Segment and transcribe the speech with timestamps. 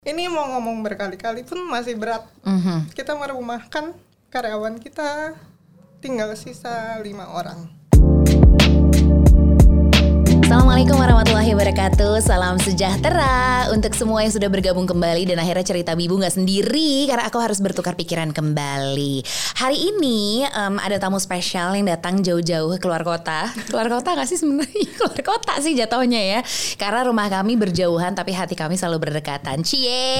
[0.00, 2.24] Ini mau ngomong berkali-kali pun masih berat.
[2.40, 2.88] Mhm.
[2.96, 3.92] Kita merumahkan
[4.32, 5.36] karyawan kita
[6.00, 7.79] tinggal sisa lima orang.
[10.50, 12.26] Assalamualaikum warahmatullahi wabarakatuh.
[12.26, 17.30] Salam sejahtera Untuk semua yang sudah bergabung kembali Dan akhirnya cerita Bibu gak sendiri Karena
[17.30, 19.22] aku harus bertukar pikiran kembali.
[19.62, 23.46] Hari ini em, ada tamu spesial yang datang jauh-jauh keluar kota.
[23.70, 24.90] Keluar kota gak sih sebenarnya?
[24.98, 26.40] Keluar kota sih jatuhnya ya.
[26.74, 29.62] Karena rumah kami berjauhan Tapi hati kami selalu berdekatan.
[29.62, 30.18] Cie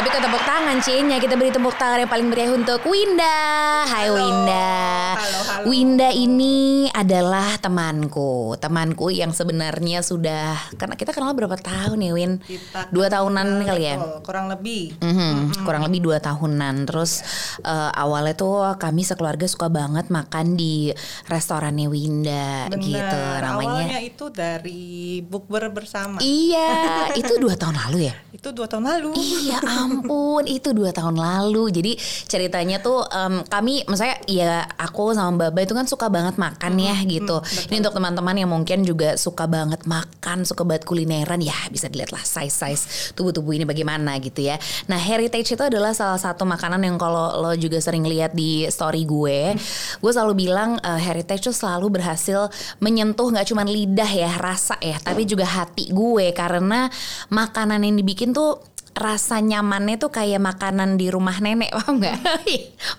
[0.00, 4.08] tapi kok tepuk tangan Cie-nya Kita beri tepuk tangan yang paling meriah untuk Winda Hai
[4.08, 4.16] Halo.
[4.16, 4.72] Winda
[5.12, 5.64] Halo, halo.
[5.68, 12.40] Winda ini adalah temanku, temanku yang sebenarnya sudah karena kita kenal berapa tahun ya Win?
[12.40, 14.00] Kita Dua tahunan kali ya.
[14.24, 14.96] Kurang lebih.
[15.04, 16.88] Mhm, kurang lebih dua tahunan.
[16.88, 17.20] Terus
[17.60, 20.88] eh, awalnya tuh kami sekeluarga suka banget makan di
[21.28, 22.80] restorannya Winda Benar.
[22.80, 23.84] gitu namanya.
[23.84, 26.24] Awalnya itu dari bukber bersama.
[26.24, 26.72] Iya,
[27.20, 28.16] itu dua tahun lalu ya?
[28.40, 29.12] itu dua tahun lalu.
[29.20, 31.74] Iya ampun itu dua tahun lalu.
[31.74, 31.92] Jadi
[32.30, 36.96] ceritanya tuh em, kami misalnya ya aku sama Baba itu kan suka banget makan ya
[37.04, 37.42] gitu.
[37.70, 42.14] Ini untuk teman-teman yang mungkin juga suka banget makan suka banget kulineran ya bisa dilihat
[42.14, 42.82] lah size size
[43.18, 44.56] tubuh-tubuh ini bagaimana gitu ya.
[44.86, 49.04] Nah heritage itu adalah salah satu makanan yang kalau lo juga sering lihat di story
[49.04, 49.54] gue
[50.00, 54.96] gue selalu bilang eh, heritage tuh selalu berhasil menyentuh nggak cuman lidah ya rasa ya
[55.00, 56.32] tapi juga hati gue.
[56.32, 56.86] Karena
[57.32, 58.62] makanan yang dibikin tuh
[58.94, 62.16] rasa nyamannya tuh kayak makanan di rumah nenek paham nggak?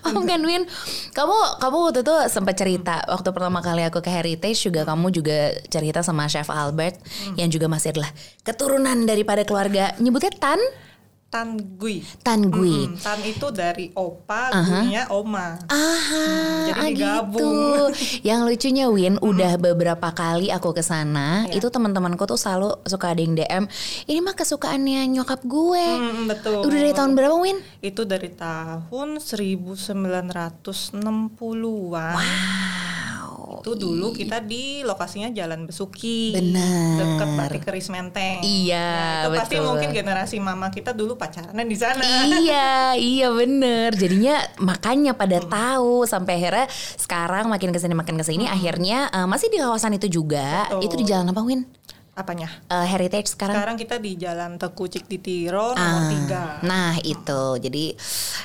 [0.02, 0.64] paham kan Win?
[1.12, 5.52] Kamu kamu waktu itu sempat cerita waktu pertama kali aku ke Heritage juga kamu juga
[5.68, 6.98] cerita sama Chef Albert
[7.38, 8.10] yang juga masih adalah
[8.42, 10.58] keturunan daripada keluarga nyebutnya Tan
[11.32, 12.04] Tan Gui.
[12.20, 12.86] Tan Gui.
[12.86, 15.56] Mm, Tan itu dari opa, guinya oma.
[15.64, 16.24] Aha,
[16.68, 17.32] jadi ah digabung.
[17.32, 17.88] gitu.
[18.28, 21.56] Yang lucunya Win, udah beberapa kali aku ke sana, Iya.
[21.56, 23.64] itu teman-temanku tuh selalu suka ada yang DM,
[24.04, 25.84] ini mah kesukaannya nyokap gue.
[26.04, 26.58] Mm, betul.
[26.62, 27.56] Udah dari tahun berapa Win?
[27.80, 32.12] Itu dari tahun 1960-an.
[32.12, 32.20] Wow.
[33.62, 36.34] Itu dulu kita di lokasinya Jalan Besuki.
[36.34, 36.98] Benar.
[36.98, 38.42] Dekat Batik Keris Menteng.
[38.42, 39.66] Iya, Nah, itu pasti betul.
[39.68, 42.02] mungkin generasi mama kita dulu pacaran di sana.
[42.26, 43.94] iya, iya bener.
[43.94, 46.66] Jadinya makanya pada tahu sampai akhirnya
[46.98, 50.66] sekarang makin ke sini makin ke sini akhirnya eh, masih di kawasan itu juga.
[50.66, 50.82] Betul.
[50.90, 51.62] Itu di jalan apa Win?
[52.12, 52.44] Apanya?
[52.68, 53.56] Eh, Heritage sekarang.
[53.56, 56.60] Sekarang kita di Jalan Teku Ciktitiro nomor Ah, 3.
[56.60, 57.96] Nah itu jadi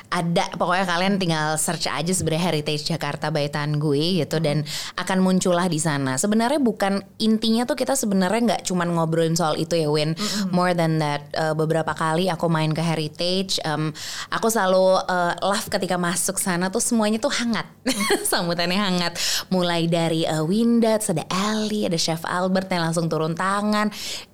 [0.07, 4.63] ada pokoknya kalian tinggal search aja sebenarnya Heritage Jakarta by Tan gue gitu dan
[4.95, 6.15] akan muncullah di sana.
[6.15, 10.15] Sebenarnya bukan intinya tuh kita sebenarnya nggak cuman ngobrolin soal itu ya Win.
[10.47, 13.91] More than that Eh, beberapa kali aku main ke Heritage, em,
[14.31, 17.67] aku selalu eh, love ketika masuk sana tuh semuanya tuh hangat,
[18.31, 19.13] sambutannya hangat.
[19.51, 23.55] Mulai dari eh, Winda, terus ada Ali, ada Chef Albert yang langsung turun tangan.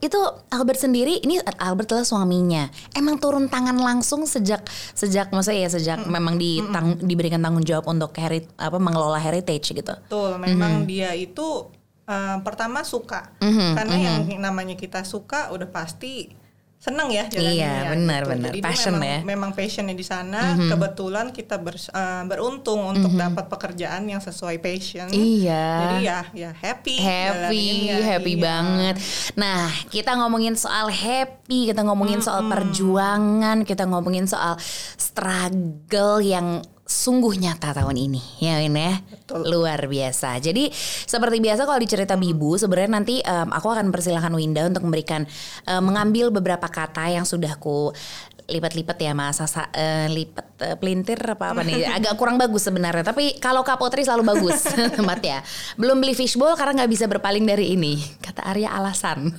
[0.02, 0.20] Itu
[0.52, 2.68] Albert sendiri, ini Albert adalah suaminya.
[2.92, 8.12] Emang turun tangan langsung sejak sejak maksudnya ya sejak memang ditang, diberikan tanggung jawab untuk
[8.20, 9.94] heri, apa mengelola heritage gitu.
[9.94, 11.72] Betul, memang dia itu
[12.04, 13.32] eh, pertama suka.
[13.40, 16.43] Mhm, Karena yang namanya kita suka udah pasti
[16.84, 17.56] seneng ya jalannya.
[17.56, 18.32] Iya, ya, benar, gitu.
[18.36, 18.52] benar.
[18.60, 19.18] Passion memang, ya.
[19.24, 19.28] Mhm.
[19.32, 20.42] Memang passionnya di sana.
[20.60, 25.08] Kebetulan kita bers- eh, beruntung untuk dapat pekerjaan yang sesuai passion.
[25.08, 25.64] Iya.
[25.80, 26.96] Jadi ya, ya happy.
[27.00, 28.44] happy, happy iya.
[28.44, 28.96] banget.
[29.40, 34.60] Nah, kita ngomongin soal happy, kita ngomongin soal perjuangan, kita ngomongin soal
[35.00, 39.00] struggle yang sungguh nyata tahun ini, ya Win ya.
[39.00, 39.48] Betul.
[39.48, 40.36] Luar biasa.
[40.44, 40.68] Jadi
[41.08, 45.24] seperti biasa kalau di cerita Bibu, sebenarnya nanti em, aku akan persilahkan Winda untuk memberikan
[45.64, 47.96] em, mengambil beberapa kata yang sudah ku
[48.44, 53.00] lipat-lipat ya Mas Sasa, eh, lipat eh, pelintir apa apa nih agak kurang bagus sebenarnya
[53.00, 54.68] tapi kalau Kapotri selalu bagus
[55.00, 55.40] tempat ya
[55.80, 59.32] belum beli fishbowl karena nggak bisa berpaling dari ini kata Arya alasan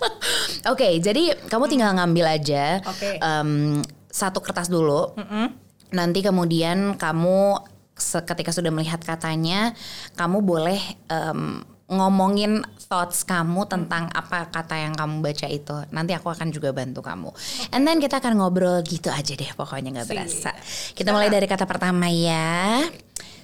[0.72, 3.22] oke jadi kamu tinggal ngambil aja Oke.
[3.22, 3.80] em,
[4.10, 5.69] satu kertas dulu Mm-mm.
[5.90, 7.60] Nanti kemudian kamu
[8.00, 9.76] ketika sudah melihat katanya
[10.16, 10.80] kamu boleh
[11.12, 15.76] em, ngomongin thoughts kamu tentang apa kata yang kamu baca itu.
[15.90, 17.30] Nanti aku akan juga bantu kamu.
[17.74, 20.54] And then kita akan ngobrol gitu aja deh pokoknya nggak berasa.
[20.94, 22.86] Kita mulai dari kata pertama ya.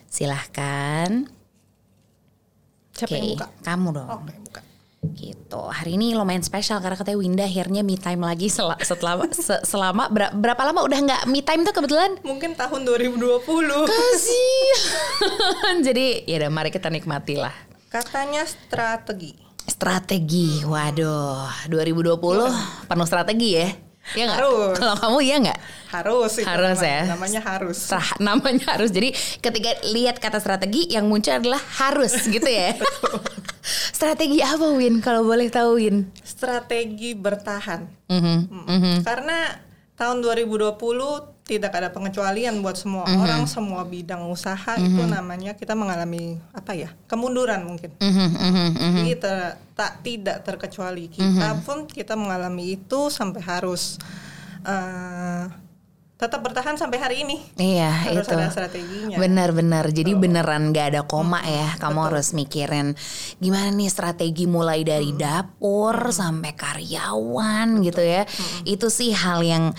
[0.06, 1.26] Silahkan.
[2.96, 3.46] Siapa yang buka?
[3.60, 4.08] kamu dong.
[4.08, 4.60] Oke, buka.
[5.12, 9.62] Gitu hari ini lumayan spesial karena katanya Winda akhirnya me time lagi sel- setelah se-
[9.62, 13.46] selama ber- berapa lama udah nggak me time tuh kebetulan Mungkin tahun 2020.
[13.84, 15.76] Kasihan.
[15.86, 17.54] Jadi ya udah mari kita nikmati lah.
[17.86, 19.36] Katanya strategi.
[19.62, 22.16] Strategi, waduh, 2020
[22.86, 23.68] penuh strategi ya.
[24.08, 24.38] Iya nggak?
[24.38, 24.74] Harus.
[24.76, 25.58] Kalau kamu iya nggak?
[25.88, 26.86] Harus itu Harus namanya.
[26.86, 27.02] ya.
[27.10, 27.78] Namanya harus.
[27.80, 28.90] Sah- namanya harus.
[28.90, 32.78] Jadi ketika lihat kata strategi yang muncul adalah harus gitu ya.
[33.66, 36.06] Strategi apa Win kalau boleh tahu Win?
[36.22, 37.86] Strategi bertahan.
[38.06, 38.96] Mhm, Mm.
[39.02, 39.58] Karena
[39.96, 40.76] tahun 2020
[41.46, 46.90] tidak ada pengecualian buat semua orang, semua bidang usaha itu namanya kita mengalami apa ya
[47.06, 47.94] kemunduran mungkin.
[48.02, 48.96] mhm, mhm, mhm.
[48.98, 53.98] Jadi ter- tak tidak terkecuali kita pun kita mengalami itu sampai harus
[54.66, 55.44] eh,
[56.16, 57.36] tetap bertahan sampai hari ini.
[57.60, 58.32] Iya Harus itu.
[58.32, 59.16] ada strateginya.
[59.20, 59.84] Benar-benar.
[59.92, 61.76] Jadi beneran gak ada koma ya.
[61.76, 62.96] Kamu harus mikirin
[63.36, 68.24] gimana nih strategi mulai dari dapur sampai karyawan gitu ya.
[68.64, 69.76] Itu sih hal yang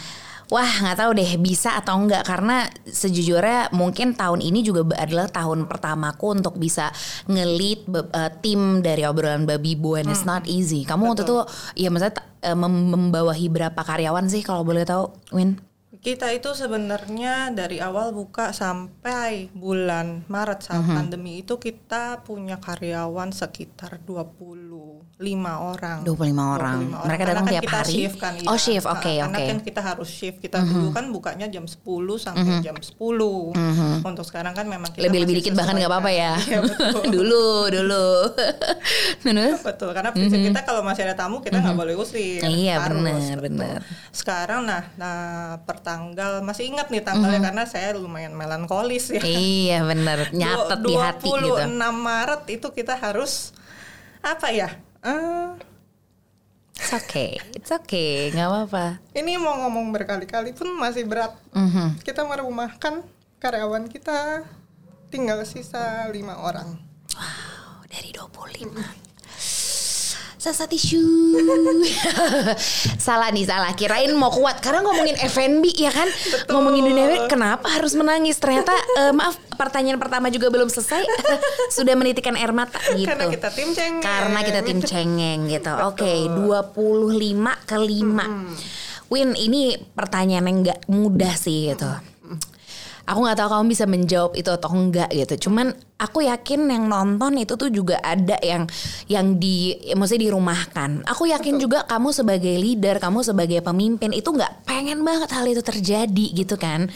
[0.47, 5.67] Wah nggak tahu deh bisa atau enggak karena sejujurnya mungkin tahun ini juga adalah tahun
[5.67, 6.87] pertamaku untuk bisa
[7.27, 10.87] ngelit eh, tim dari obrolan babi bu and it's not easy.
[10.87, 11.43] Kamu waktu itu
[11.75, 12.23] ya maksudnya
[12.55, 15.59] mem- membawahi berapa karyawan sih kalau boleh tahu Win?
[16.07, 20.95] Kita itu sebenarnya dari awal buka sampai bulan Maret saat Mhm.
[20.95, 26.07] pandemi itu kita punya karyawan sekitar 25 orang.
[26.07, 26.79] 25 orang.
[26.87, 27.91] 25 Mereka Karena datang kan tiap kita hari?
[27.91, 28.63] Shift kan, Oh, iya.
[28.63, 29.43] shift, oke, Karena oke.
[29.43, 29.49] Mhm.
[29.51, 30.37] kan kita harus shift.
[30.39, 33.51] Kita dulu kan bukanya jam 10 sampai jam 10.
[33.99, 36.39] Untuk sekarang kan memang kita Lebih-lebih dikit bahkan nggak apa-apa ya.
[36.39, 37.03] Iya, betul.
[37.19, 38.07] dulu, dulu.
[39.27, 39.59] Nunu?
[39.59, 42.39] Betul, karena prinsip kita kalau masih ada tamu kita nggak boleh usir.
[42.47, 43.59] Iya, benar, betul.
[43.59, 43.79] benar.
[44.15, 45.59] Sekarang nah, nah
[45.97, 49.21] pertanggal masih ingat nih tanggalnya karena saya lumayan melankolis ya.
[49.25, 51.89] iya bener, nyatet di hati 26 gitu.
[51.89, 53.49] Maret itu kita harus
[54.21, 54.69] apa ya?
[55.01, 55.57] Eh,
[56.77, 59.01] It's okay, it's okay, nggak apa-apa.
[59.17, 61.33] ini mau ngomong berkali-kali pun masih berat.
[61.49, 62.05] Mhm.
[62.05, 63.01] Kita merumahkan
[63.41, 64.45] karyawan kita
[65.09, 66.77] tinggal sisa lima orang.
[67.17, 69.06] Wow, dari 25.
[70.47, 71.03] Sasa tisu.
[73.07, 73.75] salah nih, salah.
[73.75, 76.07] Kirain mau kuat karena ngomongin F&B ya kan?
[76.47, 78.39] Ngomongin dunia F&B, kenapa harus menangis?
[78.39, 81.03] Ternyata eh, maaf, pertanyaan pertama juga belum selesai.
[81.75, 83.11] Sudah menitikan air mata gitu.
[83.11, 83.99] Karena kita tim cengeng.
[83.99, 85.73] Karena kita tim cengeng gitu.
[85.83, 89.11] Oke, 25 ke 5.
[89.11, 91.91] Win, ini pertanyaan yang nggak mudah sih gitu.
[93.07, 95.47] Aku nggak tahu kamu bisa menjawab itu atau enggak gitu.
[95.47, 98.67] Cuman aku yakin yang nonton itu tuh juga ada yang
[99.07, 101.07] yang di maksudnya dirumahkan.
[101.07, 105.63] Aku yakin juga kamu sebagai leader, kamu sebagai pemimpin itu nggak pengen banget hal itu
[105.63, 106.91] terjadi gitu kan.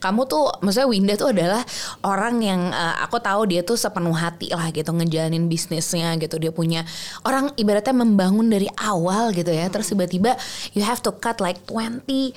[0.00, 1.60] Kamu tuh maksudnya Winda tuh adalah
[2.08, 6.40] orang yang eh, aku tahu dia tuh sepenuh hati lah gitu ngejalanin bisnisnya gitu.
[6.40, 6.88] Dia punya
[7.28, 9.68] orang ibaratnya membangun dari awal gitu ya.
[9.68, 10.40] Terus tiba-tiba
[10.72, 12.32] you have to cut like 20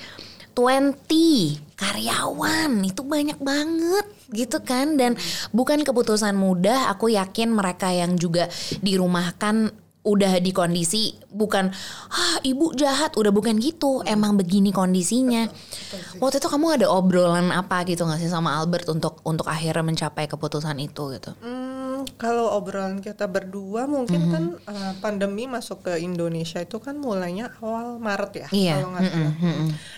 [0.54, 4.94] 20 karyawan itu banyak banget gitu kan?
[4.94, 5.18] Dan
[5.50, 8.46] bukan keputusan mudah aku yakin mereka yang juga
[8.80, 11.72] dirumahkan udah di kondisi bukan
[12.12, 15.48] ah ibu jahat udah bukan gitu emang begini kondisinya.
[16.20, 20.28] Waktu itu kamu ada obrolan apa gitu nggak sih sama Albert untuk untuk akhirnya mencapai
[20.28, 21.32] keputusan itu gitu?
[21.40, 24.30] Hmm, kalau obrolan kita berdua mungkin Mhm.
[24.30, 29.02] kan uh, pandemi masuk ke Indonesia itu kan mulainya awal Maret ya Iya, kalau nggak
[29.04, 29.34] salah.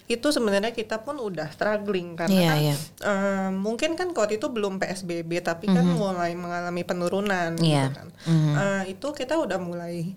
[0.07, 2.75] Itu sebenarnya kita pun udah struggling karena Iya, kan iya.
[3.03, 7.55] uh, mungkin kan waktu itu belum PSBB tapi kan mulai mengalami penurunan.
[7.57, 7.89] Iya.
[7.89, 8.09] gitu kan.
[8.29, 10.15] Uh, itu kita udah mulai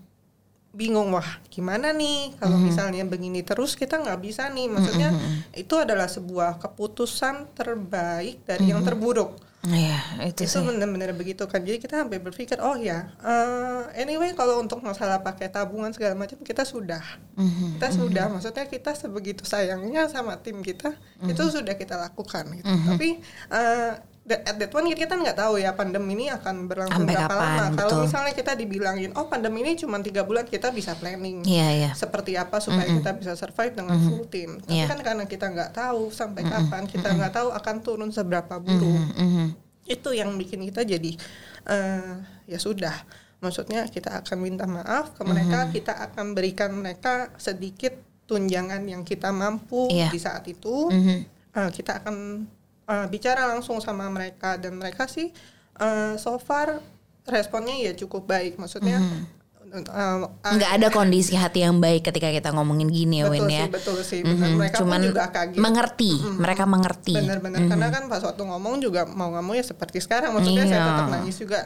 [0.70, 2.64] bingung wah gimana nih kalau Mhm.
[2.64, 5.10] misalnya begini terus kita nggak bisa nih maksudnya
[5.52, 11.60] itu adalah sebuah keputusan terbaik dari yang terburuk Iya itu itu benar-benar begitu kan.
[11.60, 16.40] Jadi kita sampai berpikir oh ya eh, anyway kalau untuk masalah pakai tabungan segala macam
[16.40, 17.04] kita sudah.
[17.36, 18.24] Mhm, kita sudah.
[18.32, 21.36] Maksudnya kita sebegitu sayangnya sama tim kita Mhm.
[21.36, 22.72] itu sudah kita lakukan gitu.
[22.88, 23.20] Tapi
[23.52, 27.32] eh, that- at that one kita nggak tahu ya pandemi ini akan berlangsung Sampai berapa
[27.32, 31.42] kapan, lama kalau misalnya kita dibilangin oh pandemi ini cuma tiga bulan kita bisa planning
[31.42, 31.90] Iya iya.
[31.92, 34.60] seperti apa supaya kita bisa survive dengan full team.
[34.60, 34.86] Tapi Iya.
[34.86, 39.00] kan karena kita nggak tahu sampai kapan kita nggak tahu akan turun seberapa buruk.
[39.16, 39.46] Mhm.
[39.84, 41.18] itu yang bikin kita jadi
[41.66, 42.12] eh,
[42.46, 42.94] ya sudah.
[43.40, 45.70] Maksudnya kita akan minta maaf ke mereka Mhm.
[45.72, 50.06] kita akan berikan mereka sedikit tunjangan yang kita mampu Iya.
[50.08, 50.86] di saat itu.
[50.86, 51.18] Mhm.
[51.50, 52.46] Eh, kita akan
[52.90, 55.30] eh, bicara langsung sama mereka dan mereka sih
[55.76, 56.82] eh, so far
[57.24, 59.06] responnya ya cukup baik maksudnya Mhm.
[59.06, 59.24] eh,
[59.72, 60.16] eh,
[60.50, 63.66] nggak ada kondisi hati yang baik ketika kita ngomongin gini ya betul Win sih ya.
[63.66, 64.20] betul sih.
[64.20, 64.36] Benar.
[64.42, 65.58] Mhm, mereka cuman juga kaget.
[65.58, 67.14] Mengerti mereka mengerti.
[67.14, 70.32] Benar-benar karena kan pas waktu ngomong juga mau nggak mau ya seperti sekarang.
[70.32, 70.88] Maksudnya saya Iya.
[70.90, 71.60] tetap nangis juga.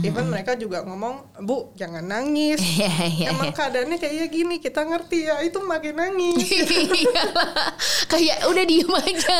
[0.00, 2.58] Even mereka juga ngomong bu jangan nangis.
[2.70, 6.48] Iya, iya, emang keadaannya kayak gini kita ngerti ya itu makin nangis.
[6.96, 7.76] Iyalah.
[8.06, 9.38] kayak udah diem aja.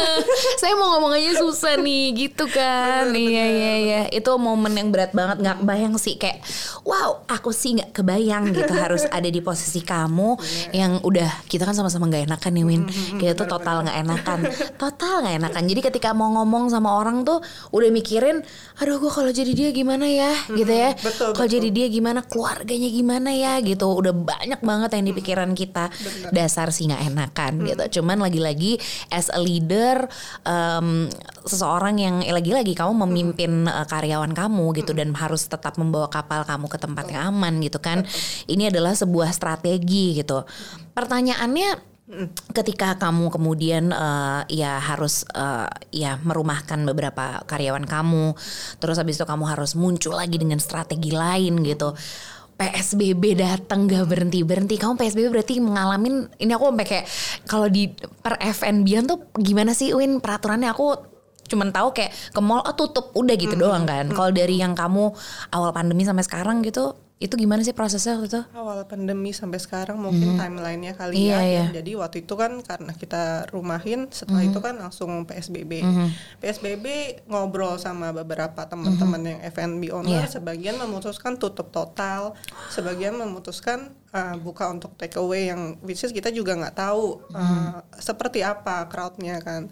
[0.57, 3.09] Saya mau ngomong aja susah nih gitu kan.
[3.11, 4.01] Iya iya iya.
[4.11, 5.41] Itu momen yang berat banget.
[5.41, 6.45] Nggak bayang sih kayak
[6.83, 10.35] wow aku sih nggak kebayang gitu harus ada di posisi kamu
[10.75, 12.83] yang udah kita kan sama-sama nggak enakan nih Win.
[13.23, 14.39] Kita tuh total nggak enakan,
[14.75, 15.63] total nggak enakan.
[15.71, 17.39] Jadi ketika mau ngomong sama orang tuh
[17.71, 18.43] udah mikirin,
[18.83, 20.91] aduh gue kalau jadi dia gimana ya, gitu ya.
[21.31, 23.87] Kalau jadi dia gimana, keluarganya gimana ya, gitu.
[23.87, 25.95] Udah banyak banget yang di pikiran kita.
[26.35, 28.03] Dasar sih nggak enakan, gitu.
[28.03, 28.83] Cuman lagi-lagi
[29.15, 30.11] as a leader,
[30.43, 31.07] em,
[31.47, 36.67] seseorang yang lagi-lagi kamu memimpin eh, karyawan kamu gitu dan harus tetap membawa kapal kamu
[36.67, 38.00] ke tempat yang aman gitu kan.
[38.51, 40.45] Ini adalah sebuah strategi gitu.
[40.93, 41.91] Pertanyaannya
[42.51, 48.35] ketika kamu kemudian eh, ya harus eh, ya merumahkan beberapa karyawan kamu
[48.83, 51.95] terus habis itu kamu harus muncul lagi dengan strategi lain gitu.
[52.61, 57.07] PSBB datang gak berhenti berhenti kamu PSBB berarti mengalamin ini aku sampai kayak
[57.49, 57.89] kalau di
[58.21, 60.21] per FNB-an tuh gimana sih Win?
[60.21, 60.93] Peraturannya aku
[61.49, 63.17] cuman tahu kayak ke mall oh tutup.
[63.17, 64.13] Udah gitu doang kan.
[64.13, 65.09] Kalau dari yang kamu
[65.57, 70.01] awal pandemi sampai sekarang gitu itu gimana sih prosesnya waktu itu awal pandemi sampai sekarang
[70.01, 71.41] mungkin timelinenya kali Iya, ya.
[71.45, 71.65] iya.
[71.77, 75.85] Jadi waktu itu kan karena kita rumahin, setelah itu kan langsung PSBB.
[76.41, 76.87] PSBB
[77.29, 80.33] ngobrol sama beberapa teman-teman yang F&B owner, Iya.
[80.33, 82.33] sebagian memutuskan tutup total,
[82.73, 87.85] sebagian memutuskan uh, buka untuk take away yang which is kita juga nggak tahu uh,
[88.01, 89.69] seperti apa crowdnya kan.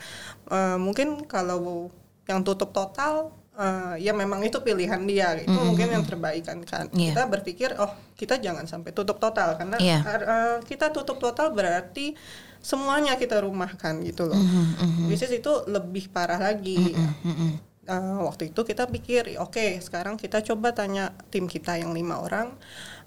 [0.52, 1.88] Uh, mungkin kalau
[2.28, 6.86] yang tutup total uh, ya memang itu pilihan dia itu mungkin yang terbaik kan kan?
[6.90, 7.12] Iya.
[7.12, 9.98] kita berpikir oh kita jangan sampai tutup total karena Iya.
[10.00, 12.14] uh, kita tutup total berarti
[12.58, 14.38] semuanya kita rumahkan gitu loh.
[15.06, 16.90] Bisnis itu lebih parah lagi.
[17.88, 22.52] Uh, waktu itu kita pikir oke sekarang kita coba tanya tim kita yang lima orang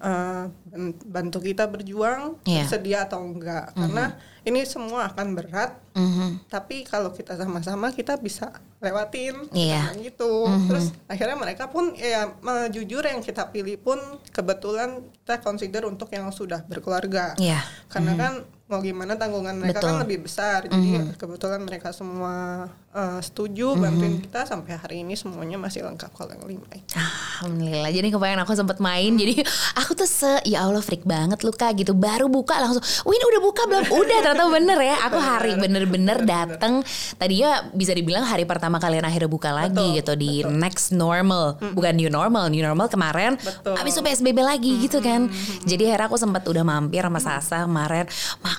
[0.01, 2.65] uh, ban- bantu kita berjuang Iya.
[2.65, 3.77] sedia atau enggak.
[3.77, 5.77] Karena ini semua akan berat.
[5.93, 6.49] Mhm.
[6.49, 8.49] tapi kalau kita sama-sama kita bisa
[8.81, 9.93] lewatin Iya.
[9.95, 10.33] Gitu
[10.67, 12.33] terus akhirnya mereka pun ya
[12.67, 14.01] jujur yang kita pilih pun
[14.33, 17.61] kebetulan kita consider untuk yang sudah berkeluarga Iya.
[17.87, 18.33] karena kan
[18.71, 20.03] mau gimana tanggungan mereka kan Betul.
[20.07, 25.83] lebih besar jadi kebetulan mereka semua uh, setuju bantuin kita sampai hari ini semuanya masih
[25.83, 26.95] lengkap kalau yang lima itu.
[26.95, 27.91] Alhamdulillah.
[27.91, 29.11] Jadi kebayang aku sempet main.
[29.21, 29.41] Jadi
[29.79, 31.95] aku tuh se ya Allah freak banget lu Kak gitu.
[31.95, 34.95] Baru buka langsung, "Win udah buka belum?" Udah ternyata bener ya.
[35.09, 36.83] Aku hari bener-bener dateng
[37.17, 41.57] Tadinya bisa dibilang hari pertama kalian akhirnya buka lagi Betul, gitu di next normal.
[41.73, 42.49] Bukan new normal.
[42.49, 43.75] New normal kemarin Betul.
[43.77, 45.29] habis itu PSBB lagi gitu kan.
[45.65, 48.09] Jadi akhirnya aku sempat udah mampir sama Sasa kemarin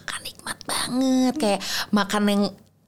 [0.02, 1.35] makan nikmat banget.
[1.38, 1.61] Kayak
[1.94, 2.42] makan yang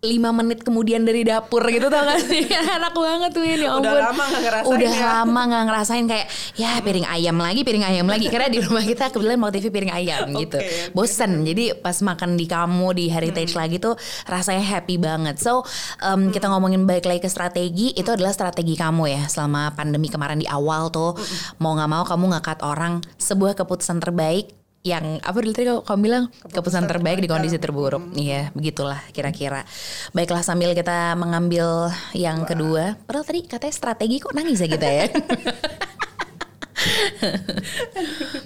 [0.04, 2.44] lima menit kemudian dari dapur gitu tau gak sih?
[2.76, 5.06] Enak banget tuh ini Udah lama nggak ngerasain udah ya.
[5.09, 6.26] lama nggak ngerasain kayak
[6.61, 8.28] ya piring ayam lagi piring ayam lagi.
[8.28, 10.61] Karena di rumah kita kebetulan mau TV piring ayam gitu.
[10.61, 10.92] Oke.
[10.92, 11.42] bosen.
[11.49, 13.97] Jadi pas makan di kamu di heritage lagi tuh
[14.28, 15.40] rasanya happy banget.
[15.40, 15.64] So
[16.04, 20.37] um, kita ngomongin balik lagi ke strategi itu adalah strategi kamu ya selama pandemi kemarin
[20.37, 21.16] di awal tuh.
[21.64, 24.52] Mau nggak mau kamu ngangkat orang sebuah keputusan terbaik
[24.85, 26.29] yang apa dulu tadi kamu, bilang?
[26.45, 28.12] Keputusan, terbaik di kondisi terburuk.
[28.12, 29.64] Iya begitulah kira-kira.
[30.12, 33.00] Baiklah sambil kita mengambil yang kedua.
[33.09, 35.09] Padahal tadi katanya strategi kok nangis ya kita ya?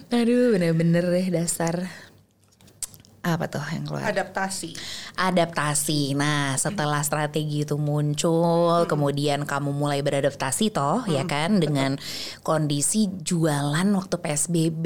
[0.23, 1.90] Aduh bener-bener deh dasar
[3.37, 4.73] apa tuh yang keluar Adaptasi.
[5.18, 6.14] adaptasi.
[6.16, 12.00] Nah, setelah strategi itu muncul, kemudian kamu mulai beradaptasi toh, ya kan dengan
[12.40, 14.85] kondisi jualan waktu PSBB.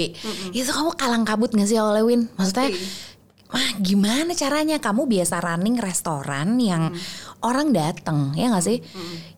[0.57, 2.23] Itu kamu kalang kabut gak sih awalnya Win?
[2.35, 2.73] Maksudnya
[3.53, 6.97] Wah gimana caranya kamu biasa running restoran yang
[7.45, 8.81] orang datang ya nggak sih?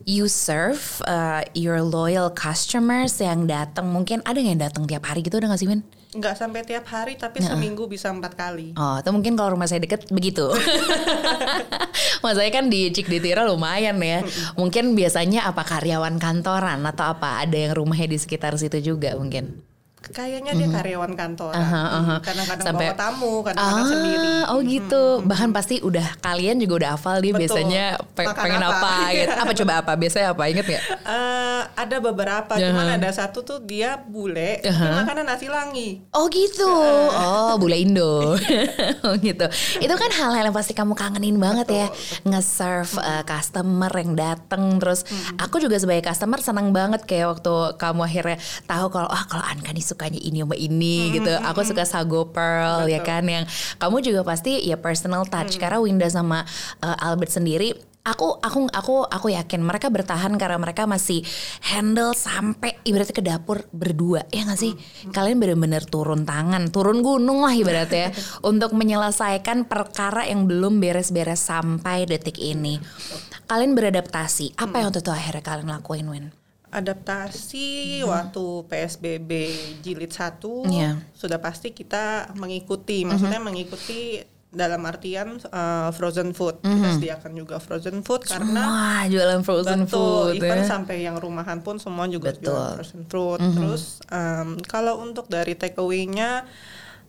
[0.07, 5.35] You serve uh, your loyal customers yang datang mungkin ada yang datang tiap hari gitu
[5.35, 5.83] ada nggak sih Win?
[6.15, 8.71] Nggak sampai tiap hari tapi seminggu bisa empat kali.
[8.79, 10.47] Oh, itu mungkin kalau rumah saya deket begitu.
[12.23, 14.23] Maksudnya kan di Cik Ditira lumayan ya.
[14.55, 17.43] Mungkin biasanya apa karyawan kantoran atau apa?
[17.43, 19.74] Ada yang rumahnya di sekitar situ juga mungkin.
[20.11, 21.57] Kayaknya dia karyawan kantoran.
[21.57, 22.15] Aha, aha.
[22.21, 24.33] Kadang-kadang Sampai- bawa tamu, kadang-kadang sendiri.
[24.47, 25.03] oh gitu.
[25.23, 27.41] Bahkan pasti udah kalian juga udah hafal dia Betul.
[27.47, 27.83] biasanya
[28.13, 29.13] pe- Makan pengen apa, apa.
[29.17, 29.31] gitu.
[29.33, 29.91] Apa coba apa?
[29.95, 30.43] Biasanya apa?
[30.45, 30.83] Ingat nggak?
[31.05, 36.03] Eh, ada beberapa, cuman ada satu tuh dia bule, tapi makannya nasi langi.
[36.11, 36.69] Oh gitu.
[37.11, 38.35] Oh, bule Indo.
[39.05, 39.45] oh gitu.
[39.79, 41.87] Itu kan hal-hal yang pasti kamu kangenin banget ya.
[42.23, 45.05] Nge-serve uh, customer yang dateng terus
[45.37, 49.81] aku juga sebagai customer senang banget kayak waktu kamu akhirnya tahu kalau ah kalau Ankani
[49.95, 51.31] sukanya ini sama ini gitu.
[51.31, 53.47] Aku suka sago pearl ya kan yang
[53.79, 55.55] kamu juga pasti ya personal touch.
[55.55, 56.43] Karena Winda sama
[56.83, 61.25] uh, Albert sendiri aku aku aku aku yakin mereka bertahan karena mereka masih
[61.65, 64.29] handle sampai ibaratnya ke dapur berdua.
[64.29, 64.77] Ya nggak sih?
[65.09, 68.13] Kalian benar-benar turun tangan turun gunung lah ibaratnya
[68.49, 72.77] untuk menyelesaikan perkara yang belum beres-beres sampai detik ini.
[73.49, 74.53] Kalian beradaptasi.
[74.61, 77.67] Apa yang waktu itu akhirnya kalian lakuin Win adaptasi
[78.03, 79.31] waktu PSBB
[79.81, 80.97] jilid satu Iya.
[81.11, 87.99] sudah pasti kita mengikuti maksudnya mengikuti dalam artian uh, frozen food kita sediakan juga frozen
[88.01, 89.91] food karena jualan frozen Betul,
[90.31, 90.65] food even ya.
[90.65, 92.39] sampai yang rumahan pun semua juga Betul.
[92.39, 92.47] Mhm.
[92.47, 93.39] jual frozen fruit.
[93.43, 96.47] Terus em, kalau untuk dari take away-nya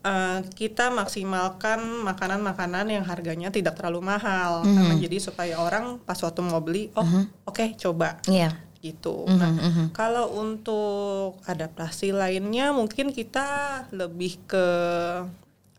[0.03, 4.71] eh, kita maksimalkan makanan-makanan yang harganya tidak terlalu mahal Mhm.
[4.73, 7.07] karena jadi supaya orang pas waktu mau beli, oh
[7.45, 8.55] oke coba Iya.
[8.87, 9.27] Gitu.
[9.27, 9.53] Mhm, Nah,
[9.91, 13.47] kalau untuk adaptasi lainnya mungkin kita
[13.91, 14.67] lebih ke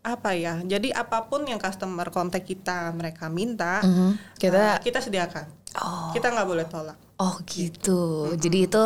[0.04, 0.60] apa ya?
[0.62, 4.36] Jadi apa pun yang customer kontak kita mereka minta, Mhm.
[4.36, 5.46] Kita- eh, kita sediakan.
[5.80, 6.12] Oh.
[6.12, 7.07] Kita nggak boleh tolak.
[7.18, 8.30] Oh gitu.
[8.38, 8.82] Jadi itu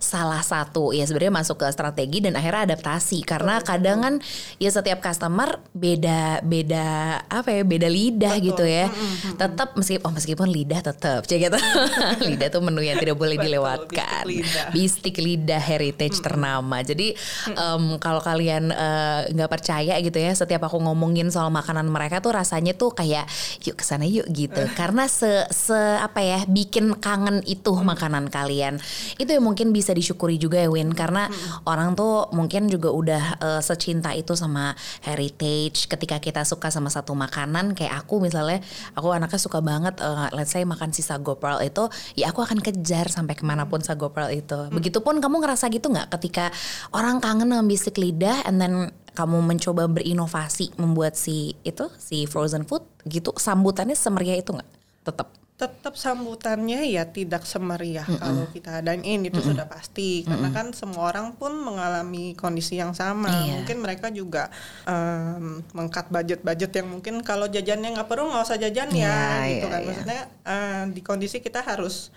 [0.00, 4.14] salah satu ya sebenarnya masuk ke strategi dan akhirnya adaptasi karena kadang kan
[4.56, 8.88] ya setiap customer beda beda apa ya beda lidah gitu ya.
[9.36, 11.60] Tetap meskipun oh meskipun lidah tetap cek gitu.
[12.32, 14.24] lidah tuh menu yang tidak boleh Betul, dilewatkan.
[14.24, 14.66] bistik lidah.
[14.72, 16.80] Bistik lidah heritage ternama.
[16.80, 17.12] Jadi
[17.52, 22.32] em, kalau kalian eh, nggak percaya gitu ya setiap aku ngomongin soal makanan mereka tuh
[22.32, 23.28] rasanya tuh kayak
[23.60, 24.64] yuk ke sana yuk gitu.
[24.72, 28.78] Karena se se apa ya bikin kangen itu makanan kalian.
[29.18, 31.26] Itu yang mungkin bisa disyukuri juga ya Win karena
[31.66, 35.90] orang tuh mungkin juga udah eh, secinta itu sama heritage.
[35.90, 38.62] Ketika kita suka sama satu makanan kayak aku misalnya
[38.94, 43.10] aku anaknya suka banget eh, let's say makan sisa gopral itu ya aku akan kejar
[43.10, 44.70] sampai ke mana pun sagopral itu.
[44.70, 46.52] Begitupun kamu ngerasa gitu nggak ketika
[46.92, 52.66] orang kangen sama bistik lidah and then kamu mencoba berinovasi membuat si itu si frozen
[52.66, 54.70] food gitu sambutannya semeriah itu nggak?
[55.06, 55.43] Tetap.
[55.54, 61.14] Tetap sambutannya ya tidak semeriah kalau kita dine in itu sudah pasti karena kan semua
[61.14, 63.30] orang pun mengalami kondisi yang sama.
[63.30, 63.62] Iya.
[63.62, 64.50] mungkin mereka juga
[64.82, 69.66] em, mengkat budget-budget yang mungkin kalau jajannya nggak perlu nggak usah jajan ya Iya, gitu
[69.66, 69.78] iya, kan.
[69.78, 69.86] iya.
[69.86, 72.10] maksudnya eh, di kondisi kita harus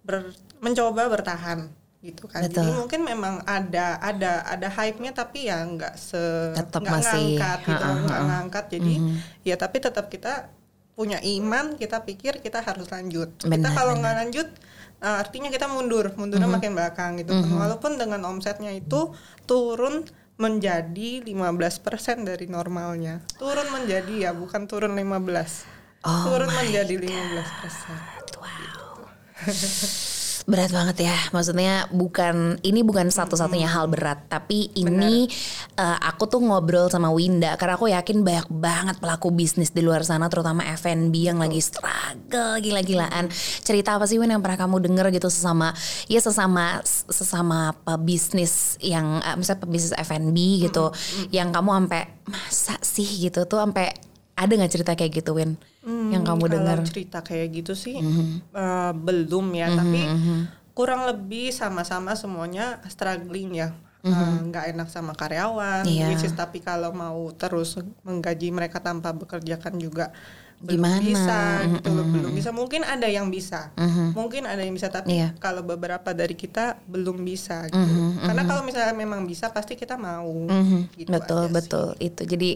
[0.00, 1.68] ber- mencoba bertahan
[2.00, 2.40] gitu kan.
[2.42, 2.56] Betul.
[2.56, 6.18] jadi mungkin memang ada ada ada hype-nya tapi ya nggak se
[6.56, 8.64] nggak ngangkat gitu nggak ngangkat.
[8.74, 8.94] Jadi
[9.44, 10.48] ya tapi tetap kita
[10.92, 13.32] punya iman kita pikir kita harus lanjut.
[13.40, 14.48] Kita Benar, kalau nggak lanjut
[15.00, 16.12] uh, artinya kita mundur.
[16.14, 17.32] Mundurnya makin belakang gitu.
[17.32, 17.48] Kan.
[17.48, 19.12] walaupun dengan omsetnya itu
[19.48, 20.04] turun
[20.40, 23.20] menjadi 15% dari normalnya.
[23.36, 29.06] Turun menjadi ya bukan turun 15 Oh turun menjadi 15% Wow.
[30.42, 35.30] Berat banget ya, maksudnya bukan ini bukan satu-satunya hal berat, tapi ini
[35.78, 40.02] eh, aku tuh ngobrol sama Winda karena aku yakin banyak banget pelaku bisnis di luar
[40.02, 43.30] sana, terutama F&B yang lagi struggle gila-gilaan.
[43.62, 45.70] Cerita apa sih Win yang pernah kamu denger gitu sesama
[46.10, 50.90] ya sesama sesama pebisnis yang eh, misalnya pebisnis F&B gitu,
[51.30, 53.22] yang kamu sampai masa sih?
[53.22, 53.92] gitu tuh sampai
[54.42, 55.54] ada nggak cerita kayak gitu Win?
[55.82, 56.76] Yang kamu dengar?
[56.82, 57.96] cerita kayak gitu sih
[58.52, 60.00] uh, belum ya tapi
[60.72, 63.70] kurang lebih sama-sama semuanya struggling ya.
[64.02, 64.10] Uh,
[64.42, 66.10] nggak enak sama karyawan Iya.
[66.10, 70.10] which is tapi kalau mau terus menggaji mereka tanpa bekerja kan juga
[70.62, 71.02] belum Gimana?
[71.02, 72.50] bisa gitu loh, belum bisa.
[72.50, 73.74] Mungkin ada yang bisa.
[74.14, 75.34] Mungkin ada yang bisa tapi Iya.
[75.36, 77.92] kalau beberapa dari kita belum bisa gitu.
[78.22, 80.30] Karena kalau misalnya memang bisa pasti kita mau
[80.94, 81.52] gitu betul aja sih.
[81.52, 82.22] betul itu.
[82.24, 82.50] Jadi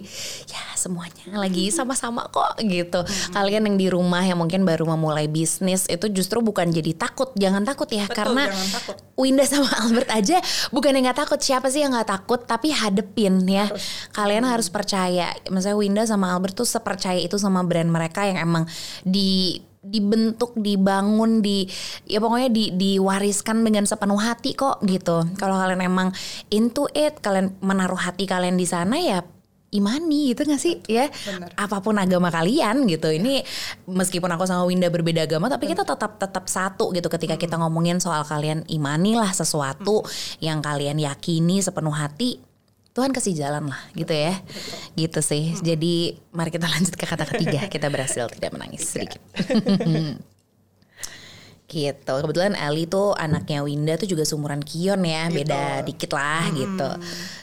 [0.46, 3.02] ya semuanya lagi sama-sama kok gitu.
[3.30, 7.34] Kalian yang di rumah yang mungkin baru memulai bisnis itu justru bukan jadi takut.
[7.34, 8.96] Jangan takut ya Betul, karena jangan takut.
[9.16, 10.38] Winda sama Albert aja
[10.70, 11.40] bukan yang nggak takut.
[11.42, 12.38] Siapa sih yang nggak takut?
[12.40, 13.66] Tapi hadepin ya.
[14.12, 15.34] Kalian harus percaya.
[15.48, 18.68] Misalnya Winda sama Albert tuh sepercaya itu sama brand mereka yang emang
[19.00, 19.56] di
[19.86, 21.70] dibentuk, dibangun, di
[22.10, 25.22] ya pokoknya di diwariskan dengan sepenuh hati kok gitu.
[25.38, 26.10] Kalau kalian emang
[26.50, 29.22] into it, kalian menaruh hati kalian di sana ya
[29.74, 31.50] imani gitu gak sih ya Bener.
[31.58, 33.42] apa pun agama kalian gitu ini
[33.90, 37.98] meskipun aku sama Winda berbeda agama tapi kita tetap tetap satu gitu ketika kita ngomongin
[37.98, 40.06] soal kalian imanilah sesuatu
[40.38, 42.45] yang kalian yakini sepenuh hati
[42.96, 44.40] Tuhan kasih jalan lah gitu ya.
[44.96, 45.52] Gitu sih.
[45.60, 47.68] Jadi mari kita lanjut ke kata ketiga.
[47.68, 49.20] Kita berhasil tidak menangis sedikit.
[51.66, 52.14] Gitu.
[52.22, 55.26] Kebetulan Ali tuh anaknya Winda tuh juga seumuran Kion ya.
[55.26, 56.90] Beda dikit lah gitu.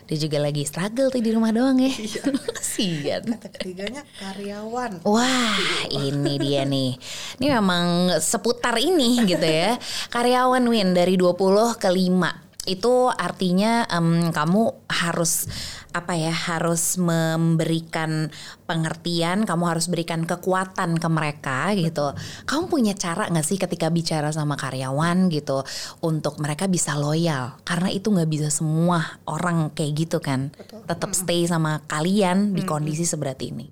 [0.08, 1.92] Dia juga lagi struggle tuh di rumah doang ya.
[2.56, 5.04] Kasian kata ketiganya karyawan.
[5.04, 5.60] Wah,
[5.92, 6.96] ini dia nih.
[7.36, 9.76] Ini memang seputar ini gitu ya.
[10.08, 12.53] Karyawan Win dari 20 ke 5.
[12.64, 15.52] Itu artinya em, kamu harus
[15.92, 16.32] apa ya?
[16.32, 18.32] Harus memberikan
[18.64, 22.16] pengertian, kamu harus berikan kekuatan ke mereka gitu.
[22.48, 25.68] Kamu punya cara nggak sih ketika bicara sama karyawan gitu
[26.00, 27.60] untuk mereka bisa loyal?
[27.68, 30.56] Karena itu nggak bisa semua orang kayak gitu kan.
[30.88, 33.68] Tetap stay sama kalian di kondisi seberat ini.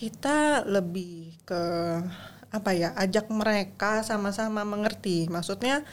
[0.00, 1.62] kita lebih ke
[2.48, 5.84] apa ya ajak mereka sama-sama mengerti maksudnya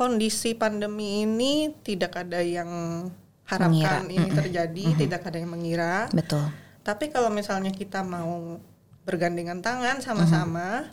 [0.00, 3.04] kondisi pandemi ini tidak ada yang
[3.44, 4.08] harapkan Mengira.
[4.08, 6.08] ini terjadi, tidak ada yang mengira.
[6.08, 6.48] Betul.
[6.80, 8.56] Tapi kalau misalnya kita mau
[9.04, 10.88] bergandengan tangan sama-sama,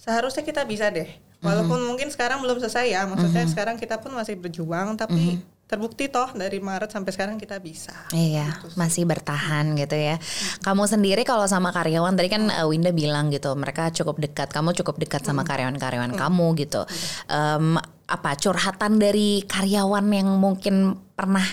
[0.00, 1.12] seharusnya kita bisa deh.
[1.44, 6.32] Walaupun mungkin sekarang belum selesai ya, maksudnya sekarang kita pun masih berjuang, tapi terbukti toh
[6.32, 7.92] dari Maret sampai sekarang kita bisa.
[8.16, 10.16] Iya, masih bertahan gitu ya.
[10.64, 14.72] Kamu sendiri kalau sama karyawan tadi kan uh, Winda bilang gitu, mereka cukup dekat, kamu
[14.80, 16.88] cukup dekat sama karyawan-karyawan kamu gitu.
[17.28, 17.76] Em,
[18.08, 21.44] apa curhatan dari karyawan yang mungkin pernah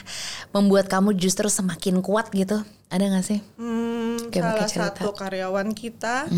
[0.55, 2.63] membuat kamu justru semakin kuat gitu?
[2.87, 3.39] Ada gak sih?
[3.59, 6.31] Hmm, Oke, salah satu karyawan kita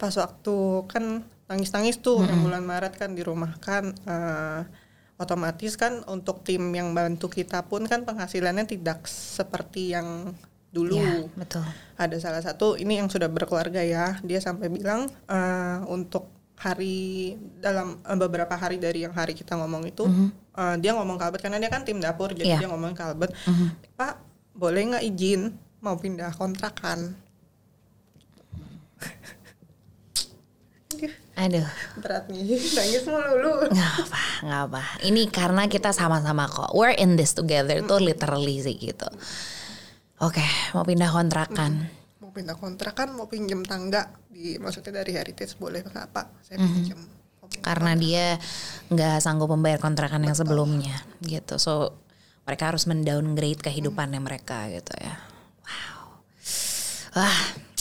[0.00, 0.56] pas waktu
[0.88, 4.60] kan nangis-nangis tuh yang bulan Maret kan di rumah kan eh,
[5.20, 10.32] otomatis kan untuk tim yang bantu kita pun kan penghasilannya tidak seperti yang
[10.70, 11.00] dulu.
[11.00, 11.64] Iya, betul.
[11.98, 16.96] Ada salah satu ini yang sudah berkeluarga ya, dia sampai bilang eh, untuk hari
[17.58, 20.04] dalam eh, beberapa hari dari yang hari kita ngomong itu
[20.52, 22.58] eh, dia ngomong ke Albert karena dia kan tim dapur jadi Iya.
[22.60, 23.32] dia ngomong ke Albert,
[23.94, 24.14] Pak
[24.52, 27.14] boleh nggak izin mau pindah kontrakan?
[31.38, 31.62] Aduh,
[32.02, 32.42] Berat nih,
[32.74, 33.52] nangis mulu lu.
[33.70, 34.82] nggak apa, nggak apa.
[35.06, 36.74] Ini karena kita sama-sama kok.
[36.74, 39.06] We're in this together tuh literally sih gitu.
[40.18, 40.42] Oke,
[40.74, 41.86] mau pindah kontrakan.
[42.38, 46.26] Mau pindah kontrakan, mau pinjem tangga di maksudnya dari Heritage boleh nggak Pak?
[46.46, 46.74] Saya Mm-hmm.
[46.78, 47.00] pinjem.
[47.02, 47.64] Mau pinjem.
[47.66, 48.24] karena dia
[48.94, 51.98] nggak sanggup membayar kontrakan yang sebelumnya gitu so
[52.46, 55.18] mereka harus mendowngrade kehidupannya mereka gitu ya
[55.66, 56.22] wow
[57.18, 57.38] wah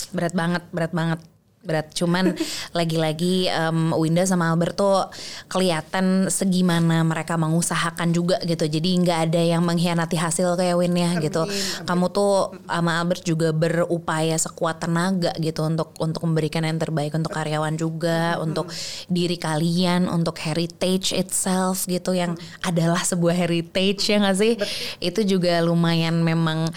[0.09, 1.19] berat banget berat banget
[1.67, 1.91] berat.
[1.91, 2.32] Cuman
[2.77, 5.03] lagi-lagi em, Winda sama Albert tuh
[5.51, 8.63] kelihatan segimana mereka mengusahakan juga gitu.
[8.63, 11.43] Jadi nggak ada yang mengkhianati hasil kayak Win ya gitu.
[11.84, 17.34] kamu tuh sama Albert juga berupaya sekuat tenaga gitu untuk untuk memberikan yang terbaik untuk
[17.34, 18.71] karyawan juga untuk
[19.12, 24.53] diri kalian untuk heritage itself gitu yang adalah sebuah heritage ya nggak sih?
[25.01, 26.69] Itu juga lumayan memang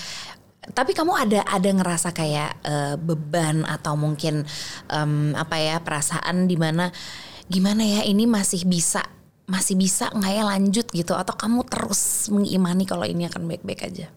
[0.70, 4.42] tapi kamu ada ada ngerasa kayak eh, beban atau mungkin
[4.86, 6.90] em, apa ya perasaan di mana
[7.46, 9.02] gimana ya ini masih bisa
[9.44, 14.08] masih bisa nggak ya lanjut gitu atau kamu terus mengimani kalau ini akan baik-baik aja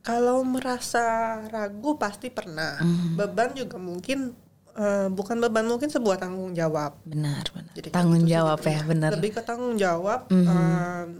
[0.00, 1.02] Kalau merasa
[1.50, 2.78] ragu pasti pernah.
[2.78, 3.18] Mhm.
[3.18, 4.38] Beban juga mungkin
[4.72, 6.94] eh, bukan beban mungkin sebuah tanggung jawab.
[7.02, 10.30] benar benar Jadi kayak tanggung gitu jawab ya benar Lebih ke tanggung jawab.
[10.30, 10.46] Mhm.
[10.46, 11.10] em,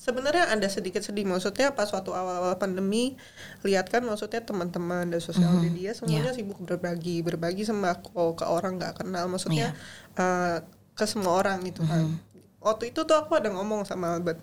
[0.00, 3.20] Sebenarnya ada sedikit sedih maksudnya pas waktu awal-awal pandemi
[3.60, 5.60] lihat kan maksudnya teman-teman dari sosial Mhm.
[5.60, 9.76] media semuanya sibuk berbagi berbagi sembako ke orang nggak kenal maksudnya
[10.16, 10.64] eh,
[10.96, 12.08] ke semua orang gitu kan.
[12.08, 12.16] Mhm.
[12.58, 14.40] Waktu itu tuh aku ada ngomong sama Albert,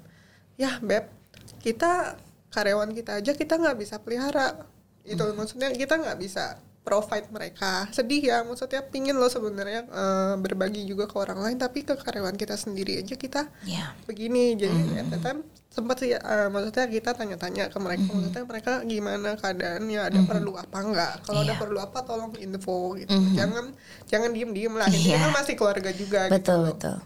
[0.55, 1.09] ya beb
[1.57, 2.17] kita
[2.47, 4.61] karyawan kita aja kita nggak bisa pelihara
[5.03, 5.33] itu Mhm.
[5.33, 7.83] maksudnya kita nggak bisa provide mereka.
[7.91, 12.33] Sedih ya maksudnya pingin loh sebenarnya eh, berbagi juga ke orang lain tapi ke karyawan
[12.33, 14.55] kita sendiri aja kita ya begini.
[14.55, 19.35] Jadi at the time sempat sih eh, maksudnya kita tanya-tanya ke mereka maksudnya mereka gimana
[19.35, 21.13] keadaannya ada perlu apa enggak?
[21.27, 21.59] Kalau ada Iya.
[21.59, 23.11] perlu apa tolong info gitu.
[23.35, 23.75] Jangan
[24.07, 24.87] jangan diem-diem lah.
[24.87, 25.17] Ini Iya.
[25.27, 26.71] kan masih keluarga juga gitu betul loh.
[26.71, 26.97] betul.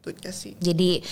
[0.00, 0.56] Itu sih.
[0.56, 1.04] Jadi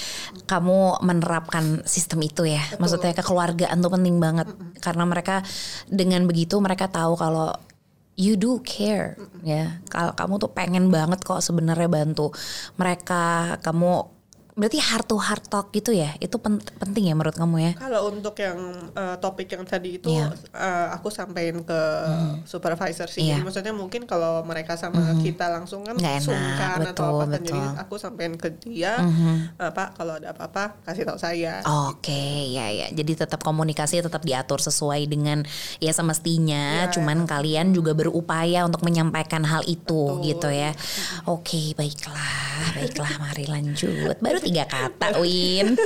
[0.49, 4.49] kamu menerapkan sistem itu ya, maksudnya kekeluargaan tuh penting banget.
[4.81, 5.45] Karena mereka
[5.87, 7.53] dengan begitu mereka tahu kalau
[8.19, 9.15] you do care
[9.47, 9.79] ya.
[9.87, 12.35] Kalau kamu tuh pengen banget kok sebenarnya bantu
[12.75, 14.18] mereka, kamu
[14.59, 17.73] berarti heart to heart talk gitu ya, itu pen- penting ya menurut kamu ya?
[17.79, 18.59] Kalau untuk yang
[18.91, 20.35] eh, topik yang tadi itu Iya.
[20.51, 21.81] eh, aku sampaikan ke
[22.43, 23.23] supervisor sih.
[23.23, 23.39] Iya.
[23.39, 27.25] Jadi maksudnya mungkin kalau mereka sama kita langsung kan Nggak enak, sungkan atau betul, apa
[27.25, 27.41] kan.
[27.41, 27.83] Jadi betul.
[27.87, 28.93] aku sampaikan ke dia,
[29.55, 31.63] eh, Pak kalau ada apa-apa kasih tahu saya.
[31.87, 32.91] Oke, ya ya.
[32.91, 35.47] Jadi tetap komunikasi tetap diatur sesuai dengan
[35.79, 36.89] ya semestinya.
[36.89, 36.91] Ya.
[36.91, 40.27] Cuman kalian juga berupaya untuk menyampaikan hal itu Betul.
[40.27, 40.71] gitu ya.
[41.31, 43.13] Oke, baiklah, baiklah.
[43.23, 44.17] Mari lanjut.
[44.19, 45.77] Baru tiga kata, Win.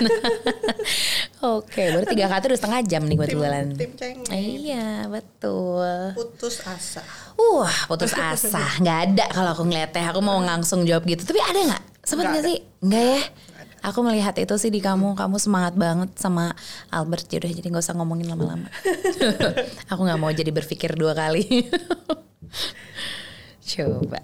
[1.58, 3.66] Oke, baru tiga kata udah setengah jam nih buat Tim- bulan.
[3.74, 4.30] tim cengeng.
[4.30, 6.14] Iya, betul.
[6.14, 7.02] Putus asa.
[7.34, 8.62] Wah, putus asa.
[8.78, 10.14] Nggak ada kalau aku ngeliatnya.
[10.14, 11.26] Aku mau langsung jawab gitu.
[11.26, 11.82] Tapi ada nggak?
[12.06, 12.58] Sempet Nggak nggak sih?
[12.86, 13.20] Nggak ya?
[13.82, 15.18] Aku melihat itu sih di kamu.
[15.18, 16.54] Kamu semangat banget sama
[16.94, 17.26] Albert.
[17.34, 18.70] Yaudah, jadi nggak usah ngomongin lama-lama.
[19.90, 21.66] aku nggak mau jadi berpikir dua kali.
[23.74, 24.22] Coba.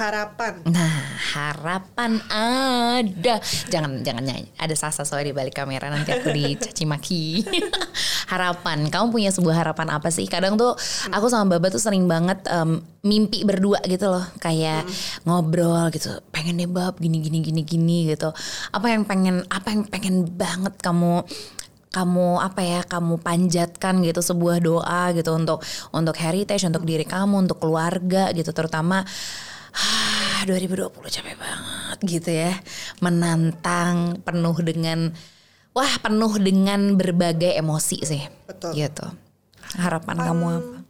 [0.00, 0.64] Harapan.
[0.64, 1.04] Nah,
[1.36, 3.36] harapan ada.
[3.68, 4.48] Jangan jangan nyanyi.
[4.56, 7.44] Ada Sasa soalnya di balik kamera nanti aku dicaci maki.
[8.32, 8.88] harapan.
[8.88, 10.24] Kamu punya sebuah harapan apa sih?
[10.24, 10.72] Kadang tuh
[11.12, 14.88] aku sama Baba tuh sering banget em, mimpi berdua gitu loh, kayak
[15.28, 16.16] ngobrol gitu.
[16.32, 18.32] Pengen deh Bab gini gini gini gini gitu.
[18.72, 21.28] Apa yang pengen apa yang pengen banget kamu
[21.90, 25.58] kamu apa ya kamu panjatkan gitu sebuah doa gitu untuk
[25.90, 29.02] untuk heritage untuk diri kamu untuk keluarga gitu terutama
[29.78, 32.52] ah 2020 capek banget gitu ya.
[33.04, 35.12] Menantang penuh dengan
[35.76, 38.22] wah penuh dengan berbagai emosi sih.
[38.48, 38.74] Betul.
[38.74, 39.06] gitu.
[39.78, 40.80] Harapan kamu apa?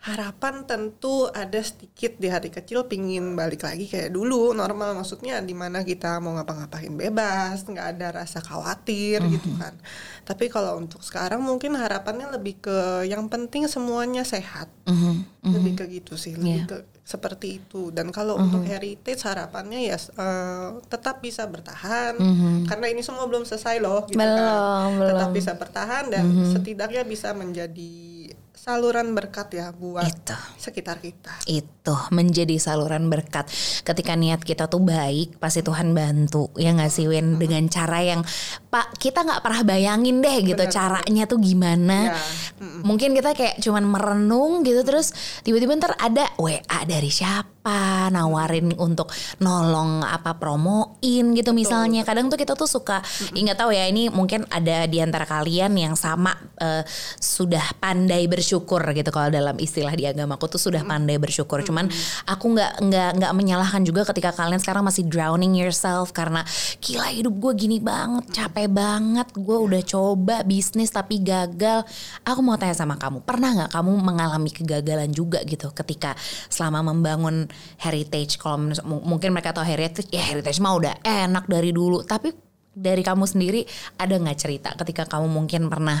[0.00, 4.96] harapan tentu ada sedikit di hati kecil pingin balik lagi kayak dulu normal.
[4.96, 9.76] Maksudnya di mana kita mau ngapa-ngapain bebas nggak ada rasa khawatir gitu kan.
[10.28, 14.72] Tapi kalau untuk sekarang mungkin harapannya lebih ke yang penting semuanya sehat.
[15.44, 16.76] Lebih ke gitu sih lebih ke
[17.10, 17.90] seperti itu.
[17.90, 22.14] Dan kalau untuk heritage harapannya ya eh, tetap bisa bertahan.
[22.70, 24.90] Karena ini semua belum selesai loh gitu Belum, kan.
[24.94, 25.08] Belum.
[25.10, 27.94] tetap bisa bertahan dan setidaknya bisa menjadi
[28.60, 30.36] saluran berkat ya buat Itu.
[30.60, 31.32] sekitar kita.
[31.48, 33.48] itu menjadi saluran berkat.
[33.80, 37.40] Ketika niat kita tuh baik pasti Tuhan bantu ya nggak sih Win?
[37.40, 38.20] Dengan cara yang
[38.68, 40.60] Pak kita nggak pernah bayangin deh gitu.
[40.68, 42.12] Caranya tuh gimana?
[42.12, 42.20] Ya,
[42.84, 49.08] mungkin kita kayak cuman merenung gitu terus tiba-tiba ntar ada WA dari siapa nawarin untuk
[49.40, 52.04] nolong apa promoin gitu misalnya.
[52.04, 53.00] Kadang tuh kita tuh suka
[53.32, 56.84] nggak tahu ya ini mungkin ada di antara kalian yang sama eh,
[57.16, 61.62] sudah pandai bersyukur gitu kalau dalam istilah di agamaku tuh sudah pandai bersyukur.
[61.62, 61.86] Cuman
[62.26, 66.42] aku nggak nggak nggak menyalahkan juga ketika kalian sekarang masih drowning yourself karena
[66.82, 71.86] gila hidup gue gini banget capek banget gue udah coba bisnis tapi gagal.
[72.26, 76.18] Aku mau tanya sama kamu pernah nggak kamu mengalami kegagalan juga gitu ketika
[76.50, 77.46] selama membangun
[77.78, 78.40] heritage?
[78.40, 82.02] Kalau mungkin mereka tahu heritage ya heritage mah udah enak dari dulu.
[82.02, 83.66] Tapi dari kamu sendiri
[83.98, 86.00] ada nggak cerita ketika kamu mungkin pernah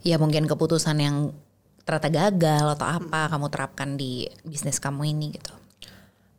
[0.00, 1.16] ya mungkin keputusan yang
[1.86, 5.54] ternyata gagal atau apa kamu terapkan di bisnis kamu ini gitu?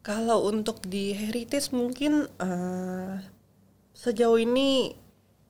[0.03, 3.13] Kalau untuk di heritage mungkin eh,
[3.95, 4.91] sejauh ini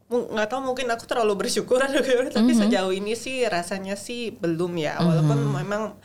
[0.08, 4.78] nggak tahu mungkin aku terlalu bersyukur atau gimana, tapi sejauh ini sih rasanya sih belum
[4.78, 5.02] ya.
[5.02, 5.98] Walaupun memang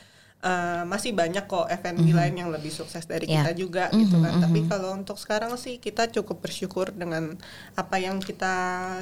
[0.42, 3.46] eh, masih banyak kok F&B lain yang lebih sukses dari Ya.
[3.46, 4.42] kita juga gitu kan.
[4.42, 7.38] Tapi kalau untuk sekarang sih kita cukup bersyukur dengan
[7.72, 8.54] apa yang kita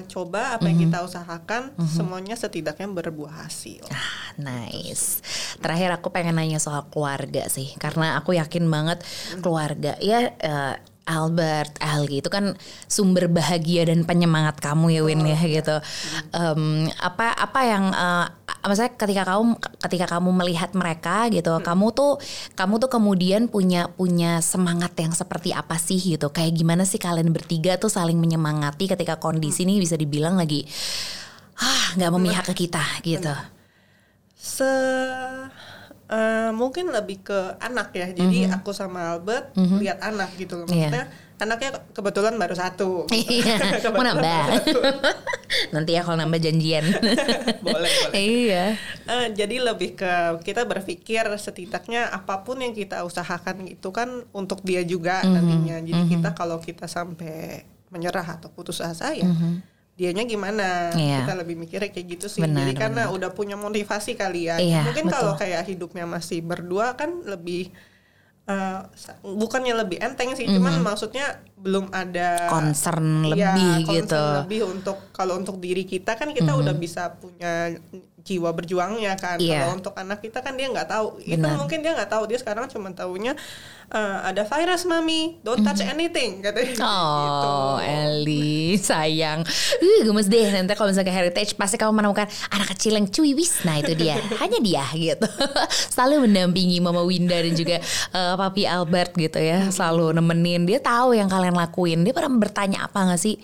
[0.07, 3.89] coba, apa yang kita usahakan, semuanya setidaknya berbuah hasil.
[3.89, 5.25] Ah, nice.
[5.59, 9.01] Terakhir aku pengen nanya soal keluarga sih, karena aku yakin banget
[9.41, 10.75] keluarga ya eh,
[11.11, 12.55] Albert, Ali itu kan
[12.87, 15.77] sumber bahagia dan penyemangat kamu ya Win ya gitu.
[16.31, 18.27] Em, apa apa yang eh,
[18.63, 19.59] maksudnya ketika kamu
[19.91, 22.23] ketika kamu melihat mereka gitu, kamu tuh
[22.55, 26.31] kamu tuh kemudian punya punya semangat yang seperti apa sih gitu?
[26.31, 30.63] Kayak gimana sih kalian bertiga tuh saling menyemangati ketika kondisi ini bisa dibilang lagi
[31.61, 33.35] ah nggak memihak ke kita gitu.
[34.41, 34.65] se
[36.11, 40.91] eh, mungkin lebih ke anak ya jadi aku sama Albert lihat anak gitu loh Iya.
[40.91, 41.05] maksudnya
[41.39, 43.57] anaknya kebetulan baru satu Iya,
[43.95, 44.45] mau nambah.
[45.75, 46.85] Nanti ya kalau nambah janjian.
[47.61, 48.65] boleh boleh iya.
[49.05, 54.61] Eh, jadi lebih ke kita berpikir setidaknya apa pun yang kita usahakan itu kan untuk
[54.61, 55.33] dia juga Mhm.
[55.33, 59.27] nantinya jadi kita kalau kita sampai menyerah atau putus asa ya
[60.01, 60.89] dianya gimana.
[60.91, 61.23] Iya.
[61.23, 64.81] kita lebih mikirnya kayak gitu sih Benar, jadi karena udah punya motivasi kali ya Iya,
[64.83, 65.45] mungkin kalau betul.
[65.45, 67.69] kayak hidupnya masih berdua kan lebih
[68.93, 74.23] sa- bukannya lebih enteng sih cuman maksudnya belum ada Concern Iya, lebih concern gitu.
[74.43, 77.79] Lebih untuk kalau untuk diri kita kan kita udah bisa punya
[78.19, 79.39] jiwa berjuangnya kan.
[79.39, 79.65] Iya.
[79.65, 81.23] Kalau untuk anak kita kan dia nggak tahu.
[81.23, 81.57] Itu Benar.
[81.57, 82.25] mungkin dia nggak tahu.
[82.27, 83.33] Dia sekarang cuma tahunya
[83.91, 86.75] eh, ada virus mami, don't touch anything katanya.
[86.79, 86.83] gitu.
[86.87, 89.43] Oh, Eli, sayang.
[89.83, 93.35] Uh, gemes deh nanti kalau misalnya ke heritage pasti kamu menemukan anak kecil yang cuy
[93.35, 93.67] wis.
[93.67, 95.27] Nah itu dia, hanya dia gitu.
[95.91, 97.83] Selalu mendampingi Mama Winda dan juga
[98.15, 99.69] eh, Papi Albert gitu ya.
[99.69, 100.65] Selalu nemenin.
[100.65, 102.07] Dia tahu yang kalian lakuin.
[102.07, 103.37] Dia pernah bertanya apa gak sih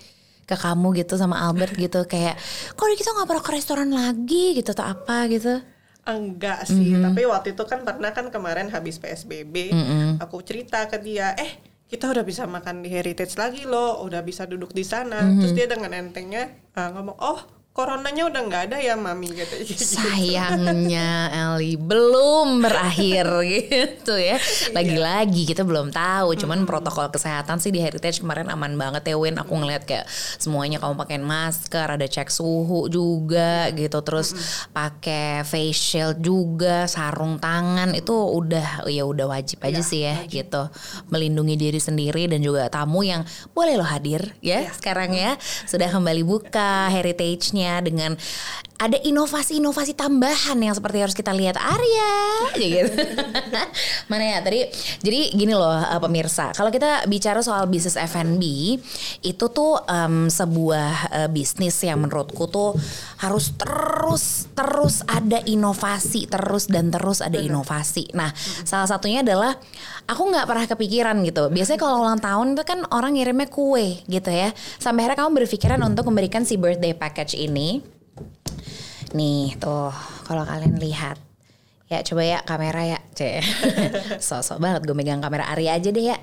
[0.46, 2.38] ke kamu gitu sama Albert gitu kayak
[2.78, 5.58] kok kita nggak pernah ke restoran lagi gitu atau apa gitu
[6.06, 7.02] Enggak sih, Mhm.
[7.02, 9.74] tapi waktu itu kan pernah kan kemarin habis PSBB,
[10.18, 14.46] aku cerita ke dia, eh kita udah bisa makan di Heritage lagi loh, udah bisa
[14.46, 15.22] duduk di sana.
[15.22, 15.38] Mhm.
[15.38, 17.40] Terus dia dengan entengnya eh, ngomong, oh
[17.76, 19.28] coronanya udah nggak ada ya mami?
[19.36, 19.84] Katanya gitu.
[20.00, 24.40] sayangnya Eli belum berakhir gitu ya.
[24.72, 26.32] Lagi-lagi kita belum tahu.
[26.40, 29.36] Cuman protokol kesehatan sih di Heritage kemarin aman banget ya Win.
[29.36, 30.08] Aku ngeliat kayak
[30.40, 34.00] semuanya kamu pakai masker ada cek suhu juga gitu.
[34.00, 34.32] Terus
[34.72, 37.92] pakai face shield juga sarung tangan.
[37.92, 40.72] Itu udah ya udah wajib aja Ya, sih ya gitu.
[41.12, 45.36] Melindungi diri sendiri dan juga tamu yang boleh lo hadir ya sekarang ya.
[45.68, 48.14] Sudah kembali buka heritage-nya dengan
[48.76, 52.16] ada inovasi-inovasi tambahan yang seperti harus kita lihat Arya
[52.60, 52.92] gitu.
[54.12, 54.68] Mana ya tadi
[55.00, 58.44] jadi gini loh uh, pemirsa, kalau kita bicara soal bisnis F&B
[59.24, 62.76] itu tuh um, sebuah uh, bisnis yang menurutku tuh
[63.24, 68.12] harus terus terus ada inovasi terus dan terus ada inovasi.
[68.12, 68.28] Nah,
[68.68, 69.56] salah satunya adalah
[70.04, 71.48] aku nggak pernah kepikiran gitu.
[71.48, 74.52] Biasanya kalau ulang tahun itu kan orang ngirimnya kue gitu ya.
[74.76, 77.95] Sampai akhirnya kamu berpikiran untuk memberikan si birthday package ini
[79.12, 79.92] Nih tuh
[80.26, 81.20] kalau kalian lihat.
[81.86, 83.42] Ya coba ya kamera ya Cek.
[84.26, 86.18] Sosok banget gue megang kamera Arya aja deh ya.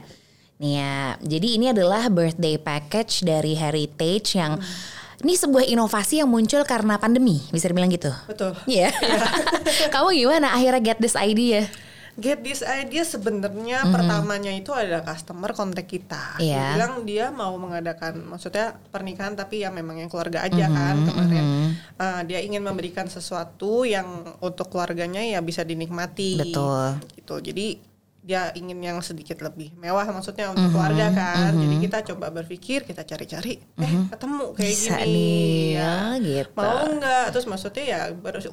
[0.59, 5.01] Nih ya Jadi ini adalah birthday package dari Heritage yang hmm.
[5.23, 8.11] Ini sebuah inovasi yang muncul karena pandemi Bisa dibilang gitu?
[8.27, 8.59] Betul.
[8.67, 8.91] Iya.
[8.91, 9.91] Yeah.
[9.95, 10.51] Kamu gimana?
[10.51, 11.71] Akhirnya get this idea?
[12.13, 13.93] Get this idea sebenarnya mm -hmm.
[13.93, 16.37] pertamanya itu adalah customer kontak kita.
[16.37, 16.53] Yeah.
[16.61, 20.77] Dia bilang dia mau mengadakan maksudnya pernikahan tapi ya memang yang keluarga aja mm -hmm.
[20.77, 21.45] kan kemarin.
[21.45, 21.69] Mm -hmm.
[21.97, 26.37] uh, dia ingin memberikan sesuatu yang untuk keluarganya ya bisa dinikmati.
[26.37, 27.01] Betul.
[27.17, 27.35] Gitu.
[27.53, 27.92] Jadi
[28.23, 31.59] dia ingin yang sedikit lebih mewah maksudnya untuk mm-hmm, keluarga kan mm-hmm.
[31.59, 36.55] jadi kita coba berpikir kita cari-cari eh ketemu kayak Bisa gini nih, ya gitu.
[36.55, 37.99] mau nggak terus maksudnya ya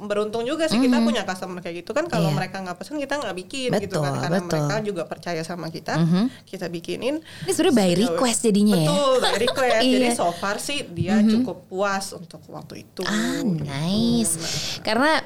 [0.02, 0.90] beruntung juga sih mm-hmm.
[0.90, 2.36] kita punya customer kayak gitu kan kalau yeah.
[2.42, 4.50] mereka nggak pesan kita nggak bikin betul, gitu kan karena betul.
[4.50, 6.24] mereka juga percaya sama kita mm-hmm.
[6.50, 10.18] kita bikinin ini sebenarnya by request jadinya betul, ya betul by request jadi iya.
[10.18, 11.30] so far sih dia mm-hmm.
[11.30, 14.82] cukup puas untuk waktu itu ah nice hmm.
[14.82, 15.22] karena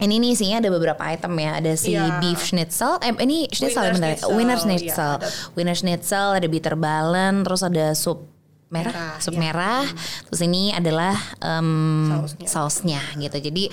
[0.00, 1.50] ini nih isinya ada beberapa item ya.
[1.60, 2.18] Ada si yeah.
[2.18, 2.98] beef schnitzel.
[3.04, 4.16] Eh ini schnitzel ya benar.
[4.32, 5.14] Winner schnitzel.
[5.20, 8.39] Yeah, iya, Winner schnitzel, ada bitter balen, terus ada sup
[8.70, 9.40] merah, merah sup ya.
[9.42, 9.82] merah.
[9.82, 9.98] Hmm.
[10.30, 12.46] Terus ini adalah um, sausnya.
[12.46, 13.38] sausnya gitu.
[13.50, 13.64] Jadi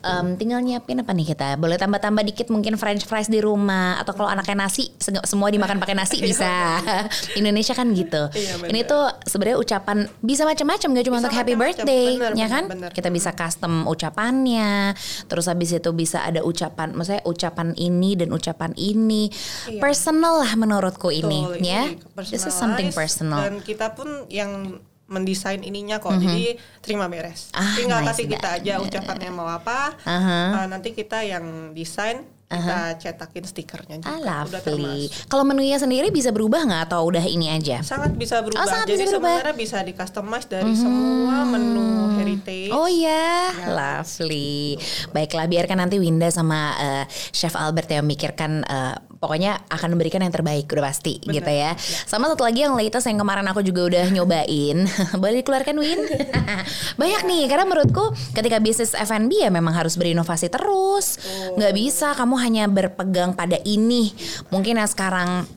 [0.00, 1.60] um, tinggal nyiapin apa nih kita?
[1.60, 5.92] Boleh tambah-tambah dikit mungkin French fries di rumah atau kalau anaknya nasi semua dimakan pakai
[5.92, 6.80] nasi bisa.
[7.40, 8.32] Indonesia kan gitu.
[8.32, 12.46] Iya, ini tuh sebenarnya ucapan bisa macam-macam gak cuma bisa untuk happy birthday, bener, ya
[12.48, 12.64] kan?
[12.66, 14.96] Bener, kita bisa custom ucapannya.
[15.28, 19.28] Terus habis itu bisa ada ucapan, maksudnya ucapan ini dan ucapan ini.
[19.68, 19.80] Iya.
[19.84, 21.84] Personal lah menurutku Betul, ini, ini ya.
[22.24, 23.44] This is something personal.
[23.44, 24.54] Dan kita pun yang yang
[25.06, 26.14] mendesain ininya kok.
[26.14, 26.26] Mm -hmm.
[26.26, 26.46] Jadi
[26.82, 27.50] terima beres.
[27.54, 29.94] Ah, Tinggal nice kasih kita aja ucapannya mau apa.
[30.02, 30.48] Uh -huh.
[30.62, 32.98] uh, nanti kita yang desain kita uh-huh.
[33.02, 34.14] cetakin stikernya juga.
[34.14, 35.10] Ah, lovely.
[35.26, 37.82] Kalau menunya sendiri bisa berubah nggak atau udah ini aja?
[37.82, 38.62] Sangat bisa berubah.
[38.62, 39.34] Oh, sangat Jadi bisa berubah.
[39.34, 40.78] sebenarnya bisa di customize dari hmm.
[40.78, 41.90] semua menu
[42.22, 42.70] heritage.
[42.70, 43.66] Oh iya, ya.
[43.66, 44.78] lovely.
[45.10, 47.04] Baiklah, biarkan nanti Winda sama uh,
[47.34, 51.40] Chef Albert yang memikirkan uh, pokoknya akan memberikan yang terbaik udah pasti Bener.
[51.40, 51.70] gitu ya.
[52.06, 54.86] Sama satu lagi yang latest yang kemarin aku juga udah nyobain.
[55.20, 56.00] Boleh dikeluarkan Win?
[57.00, 61.18] Banyak nih karena menurutku ketika bisnis F&B ya memang harus berinovasi terus.
[61.56, 61.76] Nggak oh.
[61.76, 64.12] bisa kamu hanya berpegang pada ini.
[64.52, 65.48] Mungkin yang sekarang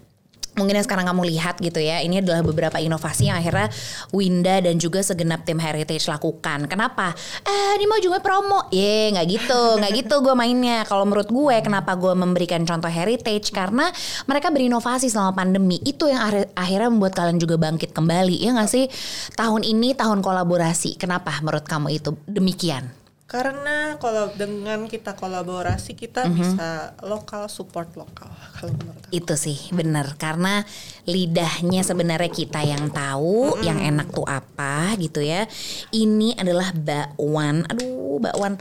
[0.60, 3.72] mungkin yang sekarang kamu lihat gitu ya ini adalah beberapa inovasi yang akhirnya
[4.12, 6.67] Winda dan juga segenap tim Heritage lakukan.
[6.67, 7.15] Kenapa?
[7.48, 8.67] Eh ini mau juga promo.
[8.76, 10.84] Ye nggak gitu nggak gitu gue mainnya.
[10.84, 13.56] Kalau menurut gue kenapa gue memberikan contoh Heritage?
[13.56, 13.88] Karena
[14.28, 15.80] mereka berinovasi selama pandemi.
[15.88, 16.19] Itu yang
[16.52, 18.43] akhirnya membuat kalian juga bangkit kembali.
[18.43, 18.91] Ya nggak sih?
[19.39, 21.00] Tahun ini tahun kolaborasi.
[21.00, 22.12] Kenapa menurut kamu itu?
[22.28, 22.98] Demikian
[23.29, 26.39] karena kalau dengan kita kolaborasi kita mm -hmm.
[26.41, 26.69] bisa
[27.05, 28.25] lokal support lokal
[28.57, 29.13] kalau menurut aku.
[29.13, 30.65] Itu sih benar karena
[31.05, 33.67] lidahnya sebenarnya kita yang tahu mm -hmm.
[33.69, 35.45] yang enak tuh apa gitu ya.
[35.93, 37.69] Ini adalah bakwan.
[37.69, 38.57] Aduh, bakwan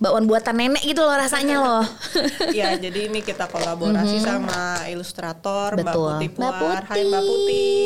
[0.00, 1.84] bakwan buatan nenek gitu loh rasanya loh.
[2.56, 4.32] ya, jadi ini kita kolaborasi mm -hmm.
[4.32, 5.84] sama ilustrator Betul.
[5.84, 6.48] Mbak Putih Puar.
[6.48, 6.88] Mbak Putih.
[6.88, 7.76] Hai Mbak Putih.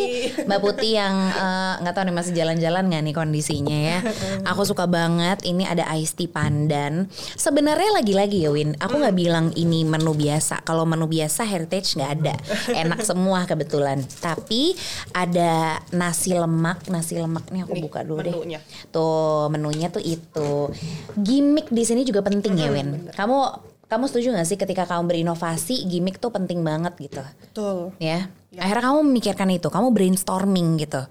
[0.47, 3.99] Mbak Putih yang eh, nggak uh, tahu nih masih jalan-jalan nggak nih kondisinya ya.
[4.47, 7.09] Aku suka banget ini ada ice pasti pandan.
[7.41, 9.25] Sebenarnya lagi-lagi ya Win, aku nggak hmm.
[9.25, 10.61] bilang ini menu biasa.
[10.69, 12.35] Kalau menu biasa heritage nggak ada,
[12.85, 14.05] enak semua kebetulan.
[14.21, 14.77] Tapi
[15.17, 18.61] ada nasi lemak, nasi lemak nih aku nih, buka dulu menunya.
[18.61, 18.93] deh.
[18.93, 20.69] Tuh menunya tuh itu.
[21.17, 22.89] Gimmick di sini juga penting ya, hmm, ya Win.
[23.01, 23.15] Bener.
[23.17, 23.39] Kamu
[23.91, 27.25] kamu setuju gak sih ketika kamu berinovasi gimmick tuh penting banget gitu?
[27.43, 27.91] Betul.
[27.99, 28.31] Ya.
[28.55, 28.61] ya.
[28.63, 31.03] Akhirnya kamu memikirkan itu, kamu brainstorming gitu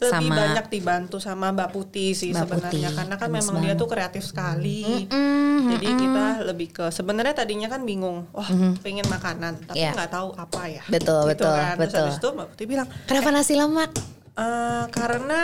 [0.00, 2.96] lebih sama banyak dibantu sama Mbak Putih sih Mbak sebenarnya Putih.
[2.96, 5.06] karena kan memang dia tuh kreatif sekali.
[5.06, 6.00] Mm -mm, Jadi mm -mm.
[6.00, 8.72] kita lebih ke sebenarnya tadinya kan bingung, wah mm -hmm.
[8.80, 9.92] pengen makanan tapi iya.
[9.92, 10.16] nggak yeah.
[10.16, 10.82] tahu apa ya.
[10.88, 11.74] Betul gitu betul kan.
[11.76, 12.08] Terus betul.
[12.16, 13.90] itu Mbak Putih bilang, kenapa eh, nasi lemak?
[14.40, 15.40] Uh, karena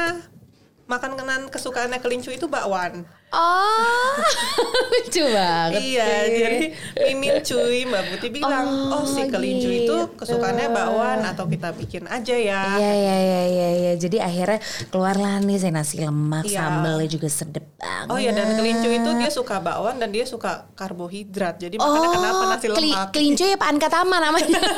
[0.87, 3.05] makan kenan kesukaannya kelincu itu bakwan.
[3.29, 4.15] Oh,
[4.95, 6.33] lucu banget iya, sih.
[6.33, 6.59] jadi
[7.05, 9.83] Mimin cuy Mbak Putih bilang, oh, Oh, si kelincu gitu.
[9.85, 12.79] itu kesukaannya bakwan atau kita bikin aja ya.
[12.79, 13.93] Iya iya iya iya iya.
[13.95, 16.59] Jadi akhirnya keluarlah nih saya nasi lemak, Iya.
[16.61, 18.09] sambalnya juga sedep banget.
[18.09, 21.59] Oh iya dan kelincu itu dia suka bakwan dan dia suka karbohidrat.
[21.59, 23.11] Jadi makanya kenapa nasi lemak?
[23.11, 24.61] kelincu ya Pak Ankatama namanya.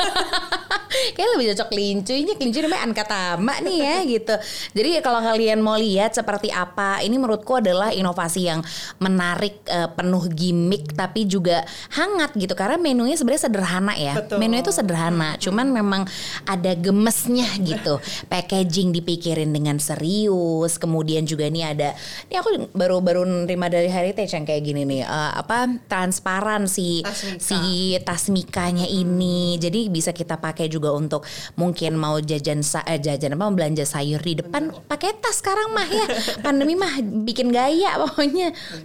[0.88, 4.34] Kayak lebih cocok kelincu ini kelincu namanya Ankatama nih ya gitu.
[4.72, 8.60] Jadi kalau kalian mau lihat seperti apa, ini menurutku adalah inovasi yang
[9.02, 12.54] menarik, eh, penuh gimmick tapi juga hangat gitu.
[12.54, 14.14] Karena menunya sebenarnya sederhana ya.
[14.14, 14.38] Betul.
[14.38, 16.02] Menunya itu sederhana, cuman memang
[16.46, 17.98] ada gemesnya gitu.
[18.32, 21.88] Packaging dipikirin dengan serius, kemudian juga nih ada,
[22.30, 27.02] ini aku baru baru nerima dari Heritage yang kayak gini nih, eh, apa transparan si
[27.02, 27.42] Tas Mika.
[27.42, 27.58] si
[28.04, 29.56] tas mikanya ini.
[29.58, 31.24] Jadi bisa kita pakai juga untuk
[31.56, 35.88] mungkin mau jajan sa eh, jajan apa belanja sayur di depan pakai tas sekarang mah
[35.88, 36.06] ya.
[36.44, 38.27] Pandemi mah bikin gaya pokoknya.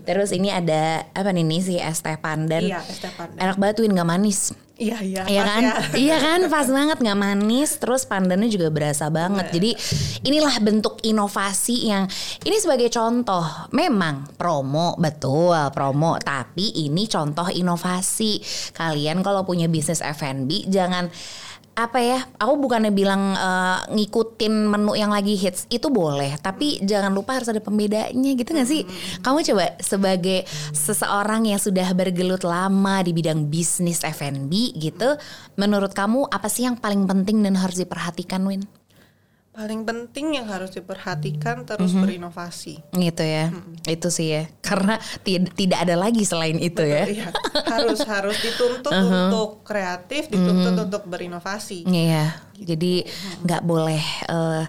[0.08, 2.64] Terus ini ada apa nih nih si es teh pandan.
[2.64, 3.40] Iya, es teh pandan.
[3.40, 4.52] Enak banget tuh nggak manis.
[4.74, 5.22] Iya iya.
[5.30, 5.64] Iya kan?
[5.64, 5.74] ya.
[6.10, 6.40] Iya kan?
[6.50, 9.54] Pas banget nggak manis, terus pandannya juga berasa banget.
[9.54, 9.72] Jadi
[10.26, 12.10] inilah bentuk inovasi yang
[12.42, 13.46] ini sebagai contoh.
[13.70, 18.42] Memang promo betul promo, tapi ini contoh inovasi.
[18.74, 21.08] Kalian kalau punya bisnis F&B jangan
[21.74, 22.20] apa ya?
[22.38, 27.50] Aku bukannya bilang eh, ngikutin menu yang lagi hits itu boleh, tapi jangan lupa harus
[27.50, 28.86] ada pembedanya gitu gak sih?
[29.26, 35.18] Kamu coba sebagai seseorang yang sudah bergelut lama di bidang bisnis F&B gitu,
[35.58, 38.83] menurut kamu apa sih yang paling penting dan harus diperhatikan, Win?
[39.54, 42.82] Paling penting yang harus diperhatikan terus berinovasi.
[42.90, 43.54] Gitu ya,
[43.86, 47.06] itu sih ya, karena tid- tidak ada lagi selain itu ya.
[47.06, 47.30] Iya,
[47.70, 51.86] harus harus dituntut untuk kreatif, dituntut untuk berinovasi.
[51.86, 53.04] Iya, jadi
[53.44, 54.64] nggak boleh eh,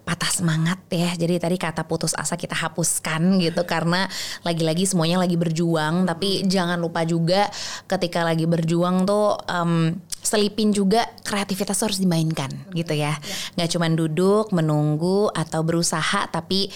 [0.00, 1.12] patah semangat ya.
[1.14, 4.08] Jadi tadi kata putus asa kita hapuskan gitu karena
[4.42, 6.08] lagi-lagi semuanya lagi berjuang.
[6.08, 7.48] Tapi jangan lupa juga
[7.86, 13.16] ketika lagi berjuang tuh em, selipin juga kreativitas harus dimainkan gitu ya.
[13.56, 16.68] Nggak cuman duduk menunggu atau berusaha tapi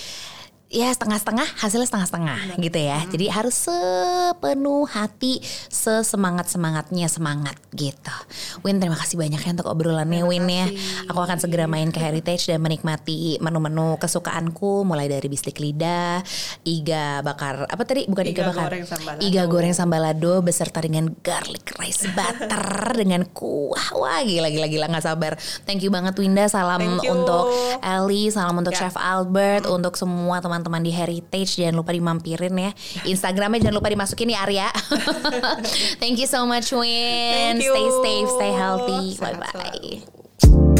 [0.75, 2.99] ya setengah-setengah hasilnya setengah-setengah gitu ya.
[3.07, 5.39] Jadi harus sepenuh hati
[5.71, 8.11] sesemangat semangatnya semangat gitu.
[8.67, 10.67] Win terima kasih banyak ya untuk obrolannya Win ya.
[11.07, 16.19] aku akan segera main ke Heritage dan menikmati menu-menu kesukaanku mulai dari bistik lidah
[16.67, 18.11] iga bakar apa tadi?
[18.11, 18.67] Bukan iga, Iga bakar.
[18.67, 19.21] goreng sambalado.
[19.23, 22.65] iga goreng sambalado beserta dengan garlic rice butter
[23.01, 23.95] dengan kuah.
[23.95, 24.87] Wah gila gila gila.
[24.91, 25.33] Nggak sabar.
[25.63, 26.51] Thank you banget Winda.
[26.51, 27.47] Salam untuk
[27.79, 28.91] Ellie salam untuk Ya.
[28.91, 32.73] Chef Albert untuk semua teman-teman di Heritage jangan lupa dimampirin ya.
[33.05, 34.69] Instagramnya jangan lupa dimasukin ya Arya.
[36.01, 37.61] Thank you so much Win.
[37.61, 39.21] Stay safe stay healthy.
[39.21, 40.73] Bye bye.